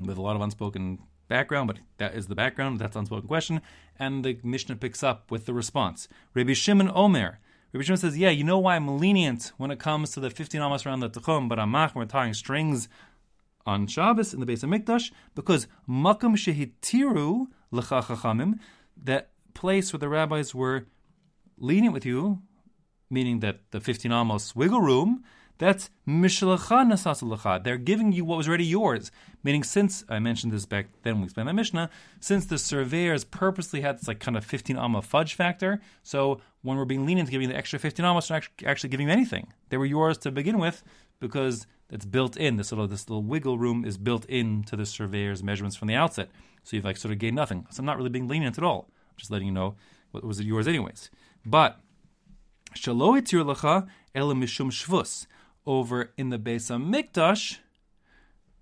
with 0.00 0.18
a 0.18 0.22
lot 0.22 0.36
of 0.36 0.42
unspoken 0.42 0.98
background, 1.28 1.68
but 1.68 1.78
that 1.98 2.14
is 2.14 2.26
the 2.26 2.34
background. 2.34 2.80
That's 2.80 2.96
unspoken 2.96 3.28
question, 3.28 3.60
and 3.98 4.24
the 4.24 4.38
Mishnah 4.42 4.76
picks 4.76 5.02
up 5.02 5.30
with 5.30 5.46
the 5.46 5.54
response. 5.54 6.08
Rabbi 6.34 6.52
Shimon 6.52 6.90
Omer. 6.92 7.38
Rabbi 7.72 7.84
Shimon 7.84 7.98
says, 7.98 8.18
"Yeah, 8.18 8.30
you 8.30 8.44
know 8.44 8.58
why 8.58 8.76
I'm 8.76 8.98
lenient 8.98 9.52
when 9.56 9.70
it 9.70 9.78
comes 9.78 10.10
to 10.12 10.20
the 10.20 10.30
15 10.30 10.60
amos 10.60 10.84
around 10.84 11.00
the 11.00 11.10
Tachum, 11.10 11.48
but 11.48 11.58
I'm 11.58 11.72
we're 11.94 12.04
tying 12.04 12.34
strings." 12.34 12.88
on 13.66 13.86
Shabbos 13.86 14.34
in 14.34 14.40
the 14.40 14.46
base 14.46 14.62
of 14.62 14.70
Mikdash 14.70 15.10
because 15.34 15.66
Makam 15.88 16.36
Shehitiru 16.36 17.46
L'chachachamim, 17.70 18.58
that 19.02 19.30
place 19.54 19.92
where 19.92 20.00
the 20.00 20.08
rabbis 20.08 20.54
were 20.54 20.86
lenient 21.58 21.94
with 21.94 22.04
you, 22.04 22.42
meaning 23.10 23.40
that 23.40 23.60
the 23.70 23.80
15 23.80 24.12
amos 24.12 24.54
wiggle 24.54 24.80
room, 24.80 25.24
that's 25.58 25.90
Mishalacha 26.06 26.90
Nasasalacha. 26.90 27.62
They're 27.62 27.76
giving 27.76 28.12
you 28.12 28.24
what 28.24 28.38
was 28.38 28.48
already 28.48 28.64
yours. 28.64 29.10
Meaning, 29.42 29.62
since 29.62 30.04
I 30.08 30.18
mentioned 30.18 30.52
this 30.52 30.66
back 30.66 30.86
then 31.02 31.18
we 31.18 31.24
explained 31.24 31.48
the 31.48 31.52
Mishnah, 31.52 31.90
since 32.20 32.46
the 32.46 32.58
surveyors 32.58 33.24
purposely 33.24 33.82
had 33.82 33.98
this 33.98 34.08
like 34.08 34.18
kind 34.18 34.36
of 34.36 34.44
15 34.44 34.76
amma 34.76 35.02
fudge 35.02 35.34
factor, 35.34 35.80
so 36.02 36.40
when 36.62 36.76
we're 36.76 36.84
being 36.84 37.06
lenient 37.06 37.28
to 37.28 37.30
giving 37.30 37.48
the 37.48 37.56
extra 37.56 37.78
15 37.78 38.04
amos, 38.04 38.30
we're 38.30 38.36
actually, 38.36 38.66
actually 38.66 38.88
giving 38.88 39.06
you 39.06 39.12
anything. 39.12 39.52
They 39.68 39.76
were 39.76 39.86
yours 39.86 40.18
to 40.18 40.30
begin 40.30 40.58
with 40.58 40.82
because 41.20 41.66
it's 41.90 42.06
built 42.06 42.36
in. 42.36 42.56
This 42.56 42.72
little 42.72 42.88
this 42.88 43.08
little 43.08 43.22
wiggle 43.22 43.58
room 43.58 43.84
is 43.84 43.98
built 43.98 44.24
into 44.26 44.76
the 44.76 44.86
surveyor's 44.86 45.42
measurements 45.42 45.76
from 45.76 45.88
the 45.88 45.94
outset. 45.94 46.30
So 46.64 46.76
you've 46.76 46.84
like 46.84 46.96
sort 46.96 47.12
of 47.12 47.18
gained 47.18 47.36
nothing. 47.36 47.66
So 47.70 47.80
I'm 47.80 47.86
not 47.86 47.96
really 47.96 48.10
being 48.10 48.26
lenient 48.26 48.58
at 48.58 48.64
all. 48.64 48.88
I'm 48.90 49.16
just 49.18 49.30
letting 49.30 49.46
you 49.46 49.52
know 49.52 49.76
what 50.10 50.24
was 50.24 50.40
yours 50.40 50.66
anyways. 50.66 51.10
But 51.46 51.78
shaloitir 52.74 53.44
lacha 53.44 53.86
ela 54.14 54.34
mishum 54.34 54.70
shvus. 54.70 55.26
Over 55.66 56.12
in 56.16 56.30
the 56.30 56.38
base 56.38 56.68
of 56.70 56.80
Mikdash, 56.82 57.58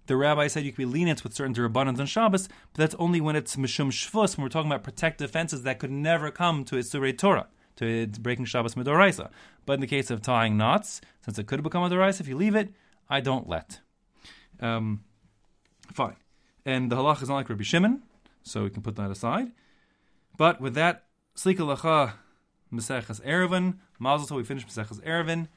the 0.06 0.16
rabbi 0.16 0.46
said 0.46 0.64
you 0.64 0.72
can 0.72 0.84
be 0.84 0.92
lenient 0.92 1.24
with 1.24 1.34
certain 1.34 1.54
derabbanans 1.54 1.98
on 1.98 2.06
Shabbos, 2.06 2.48
but 2.48 2.78
that's 2.78 2.94
only 2.96 3.20
when 3.20 3.36
it's 3.36 3.56
mishum 3.56 3.90
shvus, 3.90 4.36
when 4.36 4.44
we're 4.44 4.48
talking 4.48 4.70
about 4.70 4.82
protective 4.82 5.30
fences 5.30 5.62
that 5.62 5.78
could 5.78 5.90
never 5.90 6.30
come 6.30 6.64
to 6.64 6.76
Isurei 6.76 7.16
Torah, 7.16 7.48
to 7.76 7.86
it's 7.86 8.18
breaking 8.18 8.44
Shabbos 8.44 8.74
midoraisa. 8.74 9.30
But 9.64 9.74
in 9.74 9.80
the 9.80 9.86
case 9.86 10.10
of 10.10 10.22
tying 10.22 10.56
knots, 10.56 11.00
since 11.24 11.38
it 11.38 11.46
could 11.46 11.62
become 11.62 11.82
a 11.82 11.90
doraisa, 11.90 12.20
if 12.20 12.28
you 12.28 12.36
leave 12.36 12.54
it, 12.54 12.72
I 13.08 13.20
don't 13.20 13.48
let. 13.48 13.80
Um, 14.60 15.04
fine. 15.92 16.16
And 16.64 16.90
the 16.90 16.96
halach 16.96 17.22
is 17.22 17.28
not 17.28 17.36
like 17.36 17.48
Rabbi 17.48 17.64
Shimon, 17.64 18.02
so 18.42 18.64
we 18.64 18.70
can 18.70 18.82
put 18.82 18.96
that 18.96 19.10
aside. 19.10 19.52
But 20.36 20.60
with 20.60 20.74
that, 20.74 21.04
Slika 21.36 21.58
Lacha 21.58 22.14
Meseches 22.72 23.24
Eruvin, 23.24 23.78
Mazel 23.98 24.26
Tov, 24.26 24.36
we 24.36 24.44
finished 24.44 24.68
Meseches 24.68 25.00
Eruvin. 25.04 25.48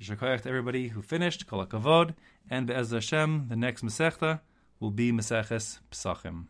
Yasher 0.00 0.16
koach 0.16 0.42
to 0.42 0.48
everybody 0.48 0.88
who 0.88 1.00
finished, 1.00 1.46
Kol 1.46 1.64
HaKavod, 1.64 2.14
and 2.50 2.66
Be'ez 2.66 2.90
Hashem, 2.90 3.46
the 3.48 3.56
next 3.56 3.82
Masechta 3.82 4.40
will 4.78 4.90
be 4.90 5.10
Meseches 5.10 5.78
Pesachim. 5.90 6.48